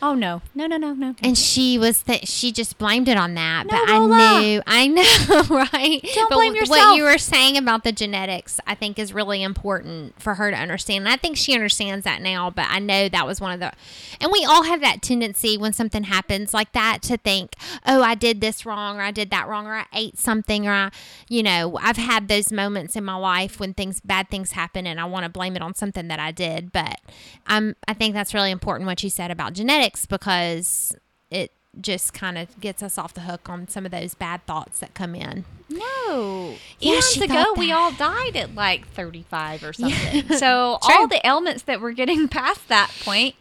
Oh 0.00 0.14
no, 0.14 0.42
no, 0.54 0.66
no, 0.66 0.76
no, 0.76 0.92
no. 0.92 1.14
And 1.22 1.36
she 1.36 1.76
was 1.76 2.02
that 2.04 2.28
she 2.28 2.52
just 2.52 2.78
blamed 2.78 3.08
it 3.08 3.16
on 3.16 3.34
that. 3.34 3.66
No, 3.66 3.70
but 3.70 3.88
Lola. 3.88 4.16
I 4.16 4.40
knew, 4.40 4.62
I 4.66 4.86
know, 5.48 5.56
right? 5.56 6.00
Don't 6.14 6.30
but 6.30 6.36
blame 6.36 6.54
What 6.66 6.96
you 6.96 7.02
were 7.02 7.18
saying 7.18 7.56
about 7.56 7.82
the 7.82 7.90
genetics, 7.90 8.60
I 8.66 8.74
think, 8.74 8.98
is 8.98 9.12
really 9.12 9.42
important 9.42 10.20
for 10.20 10.34
her 10.34 10.50
to 10.50 10.56
understand. 10.56 11.06
And 11.06 11.12
I 11.12 11.16
think 11.16 11.36
she 11.36 11.52
understands 11.52 12.04
that 12.04 12.22
now. 12.22 12.50
But 12.50 12.66
I 12.68 12.78
know 12.78 13.08
that 13.08 13.26
was 13.26 13.40
one 13.40 13.52
of 13.52 13.60
the, 13.60 13.72
and 14.20 14.30
we 14.30 14.44
all 14.44 14.62
have 14.64 14.80
that 14.82 15.02
tendency 15.02 15.58
when 15.58 15.72
something 15.72 16.04
happens 16.04 16.54
like 16.54 16.72
that 16.72 17.02
to 17.02 17.16
think, 17.16 17.54
oh, 17.84 18.02
I 18.02 18.14
did 18.14 18.40
this 18.40 18.64
wrong, 18.64 18.98
or 18.98 19.02
I 19.02 19.10
did 19.10 19.30
that 19.30 19.48
wrong, 19.48 19.66
or 19.66 19.74
I 19.74 19.86
ate 19.92 20.16
something, 20.18 20.68
or 20.68 20.72
I, 20.72 20.90
you 21.28 21.42
know, 21.42 21.76
I've 21.82 21.96
had 21.96 22.28
those 22.28 22.52
moments 22.52 22.94
in 22.94 23.04
my 23.04 23.16
life 23.16 23.58
when 23.58 23.74
things, 23.74 24.00
bad 24.00 24.30
things 24.30 24.52
happen, 24.52 24.86
and 24.86 25.00
I 25.00 25.06
want 25.06 25.24
to 25.24 25.28
blame 25.28 25.56
it 25.56 25.62
on 25.62 25.74
something 25.74 26.06
that 26.08 26.20
I 26.20 26.30
did. 26.30 26.72
But 26.72 27.00
I'm, 27.48 27.74
I 27.88 27.94
think 27.94 28.14
that's 28.14 28.32
really 28.32 28.52
important 28.52 28.86
what 28.86 29.02
you 29.02 29.10
said 29.10 29.32
about 29.32 29.54
genetics 29.54 29.87
because 29.96 30.96
it 31.30 31.52
just 31.80 32.12
kind 32.12 32.38
of 32.38 32.58
gets 32.60 32.82
us 32.82 32.98
off 32.98 33.14
the 33.14 33.22
hook 33.22 33.48
on 33.48 33.68
some 33.68 33.84
of 33.84 33.92
those 33.92 34.14
bad 34.14 34.44
thoughts 34.46 34.80
that 34.80 34.94
come 34.94 35.14
in. 35.14 35.44
No. 35.68 36.54
Yeah, 36.80 37.00
she 37.00 37.22
ago, 37.22 37.54
we 37.56 37.72
all 37.72 37.92
died 37.92 38.36
at 38.36 38.54
like 38.54 38.88
35 38.88 39.62
or 39.64 39.72
something. 39.72 40.28
so 40.36 40.78
all 40.82 41.06
the 41.06 41.24
ailments 41.26 41.62
that 41.64 41.80
we're 41.80 41.92
getting 41.92 42.28
past 42.28 42.68
that 42.68 42.90
point, 43.00 43.34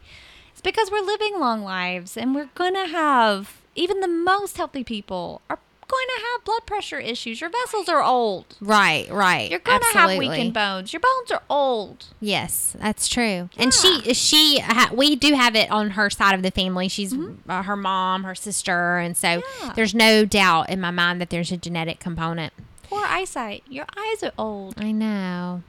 it's 0.52 0.62
because 0.62 0.92
we're 0.92 1.02
living 1.02 1.40
long 1.40 1.64
lives 1.64 2.18
and 2.18 2.36
we're 2.36 2.50
going 2.56 2.74
to 2.74 2.88
have, 2.88 3.62
even 3.76 4.02
the 4.02 4.08
most 4.08 4.58
healthy 4.58 4.84
people 4.84 5.42
are 5.50 5.60
going 5.88 6.06
to 6.17 6.21
have 6.34 6.43
blood 6.43 6.65
pressure 6.65 7.00
issues. 7.00 7.39
Your 7.41 7.50
vessels 7.50 7.88
are 7.89 8.04
old. 8.04 8.58
Right, 8.60 9.10
right. 9.10 9.50
You're 9.50 9.60
going 9.60 9.80
to 9.80 9.97
have 9.97 10.17
weakened 10.17 10.54
bones. 10.54 10.91
Your 10.91 11.00
bones 11.00 11.32
are 11.32 11.41
old. 11.50 12.08
Yes, 12.19 12.76
that's 12.80 13.08
true. 13.08 13.50
And 13.58 13.73
she, 13.73 14.13
she, 14.13 14.60
ha- 14.60 14.89
we 14.93 15.15
do 15.15 15.34
have 15.34 15.56
it 15.56 15.71
on 15.71 15.91
her 15.91 16.10
side 16.10 16.36
of 16.36 16.41
the 16.43 16.52
family. 16.52 16.88
She's 16.89 17.13
uh, 17.47 17.63
her 17.63 17.76
mom, 17.78 18.23
her 18.23 18.36
sister, 18.36 18.97
and 18.97 19.15
so 19.15 19.41
Yeah. 19.63 19.73
there's 19.76 19.95
no 19.95 20.26
doubt 20.26 20.69
in 20.69 20.82
my 20.82 20.91
mind 20.91 21.21
that 21.21 21.30
there's 21.30 21.52
a 21.52 21.58
genetic 21.58 22.00
component. 22.00 22.54
Poor 22.84 23.04
eyesight. 23.06 23.63
Your 23.69 23.86
eyes 23.97 24.23
are 24.23 24.32
old. 24.38 24.76
I 24.78 24.91
know. 24.91 25.63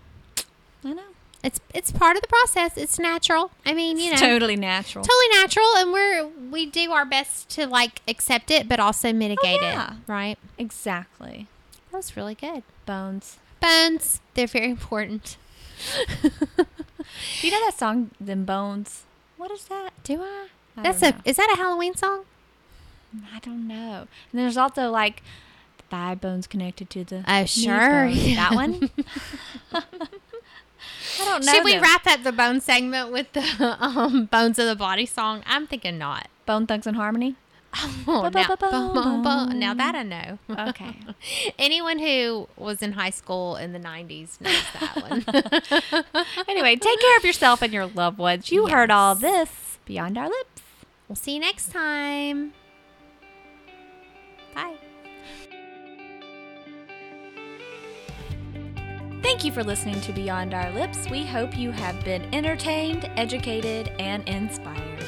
I 0.85 0.93
know. 0.93 1.03
It's 1.43 1.61
it's 1.73 1.93
part 1.93 2.17
of 2.17 2.23
the 2.23 2.29
process. 2.29 2.77
It's 2.77 2.99
natural. 2.99 3.51
I 3.65 3.73
mean, 3.73 3.97
you 3.99 4.07
know, 4.07 4.13
It's 4.13 4.21
totally 4.21 4.57
natural. 4.57 5.05
totally 5.05 5.41
natural, 5.41 5.67
and 5.77 5.93
we're 5.93 6.27
we 6.51 6.67
do 6.67 6.91
our 6.93 7.05
best 7.05 7.49
to 7.51 7.67
like 7.67 8.03
accept 8.09 8.51
it, 8.51 8.69
but 8.69 8.81
also 8.81 9.13
mitigate 9.13 9.61
yeah. 9.63 9.93
it. 9.93 9.97
Right. 10.09 10.37
exactly. 10.59 11.47
That 11.93 11.99
was 11.99 12.17
really 12.17 12.35
good. 12.35 12.65
Bones. 12.87 13.39
Bones, 13.61 14.21
they're 14.35 14.47
very 14.47 14.71
important. 14.71 15.37
You 17.41 17.51
know 17.51 17.61
that 17.65 17.79
song, 17.79 18.11
Them 18.21 18.45
Bones? 18.45 19.05
What 19.37 19.51
is 19.51 19.65
that? 19.65 19.91
Do 20.05 20.23
I? 20.23 20.49
I 20.77 20.83
That's 20.83 21.03
a 21.03 21.11
know. 21.13 21.17
is 21.25 21.37
that 21.37 21.51
a 21.55 21.57
Halloween 21.57 21.95
song? 21.97 22.25
Mm, 23.17 23.23
I 23.35 23.39
don't 23.41 23.67
know. 23.67 24.07
And 24.33 24.41
there's 24.41 24.57
also 24.57 24.91
like 24.91 25.23
the 25.79 25.85
thigh 25.85 26.15
bones 26.15 26.47
connected 26.47 26.91
to 26.91 27.05
the. 27.05 27.25
Oh, 27.27 27.45
sure. 27.47 27.77
bone. 28.09 28.35
That 28.35 28.53
one? 28.55 28.91
I 31.21 31.25
don't 31.25 31.45
know. 31.45 31.53
Should 31.53 31.65
we 31.65 31.73
them. 31.75 31.83
wrap 31.83 32.07
up 32.07 32.23
the 32.23 32.33
bone 32.33 32.61
segment 32.61 33.11
with 33.13 33.33
the 33.33 33.43
um, 33.81 34.27
bones 34.27 34.59
of 34.59 34.67
the 34.67 34.77
body 34.77 35.07
song? 35.07 35.43
I'm 35.47 35.67
thinking 35.67 35.99
not. 35.99 36.29
Bone 36.47 36.67
Thugs 36.67 36.87
and 36.87 36.97
Harmony? 36.97 37.37
Oh, 38.07 38.23
now, 38.23 38.31
Ba-ba-ba-bone. 38.31 38.95
bone, 38.95 39.23
bone. 39.51 39.59
now 39.59 39.75
that 39.75 39.95
I 39.95 40.03
know. 40.03 40.39
Okay. 40.71 40.97
Anyone 41.59 41.99
who 41.99 42.49
was 42.57 42.81
in 42.83 42.93
high 42.93 43.11
school 43.11 43.57
in 43.57 43.75
the 43.75 43.79
90s 43.79 44.41
knows 44.41 44.65
that 44.81 44.97
one. 44.97 46.45
anyway, 46.49 46.77
take 46.77 46.99
care 46.99 47.17
of 47.19 47.25
yourself 47.27 47.61
and 47.61 47.71
your 47.73 47.85
loved 47.87 48.17
ones. 48.17 48.51
You 48.51 48.69
heard 48.69 48.91
all 48.91 49.15
this 49.15 49.79
beyond 49.85 50.17
our 50.17 50.29
lips. 50.31 50.63
we'll 51.09 51.17
see 51.17 51.35
you 51.35 51.41
next 51.41 51.71
time. 51.71 52.55
Bye. 54.55 54.77
Thank 59.21 59.45
you 59.45 59.51
for 59.51 59.65
listening 59.65 60.01
to 60.03 60.13
Beyond 60.13 60.55
Our 60.55 60.71
Lips. 60.71 61.11
We 61.11 61.27
hope 61.27 61.59
you 61.59 61.73
have 61.73 62.03
been 62.05 62.23
entertained, 62.33 63.11
educated, 63.17 63.91
and 63.99 64.27
inspired. 64.29 65.05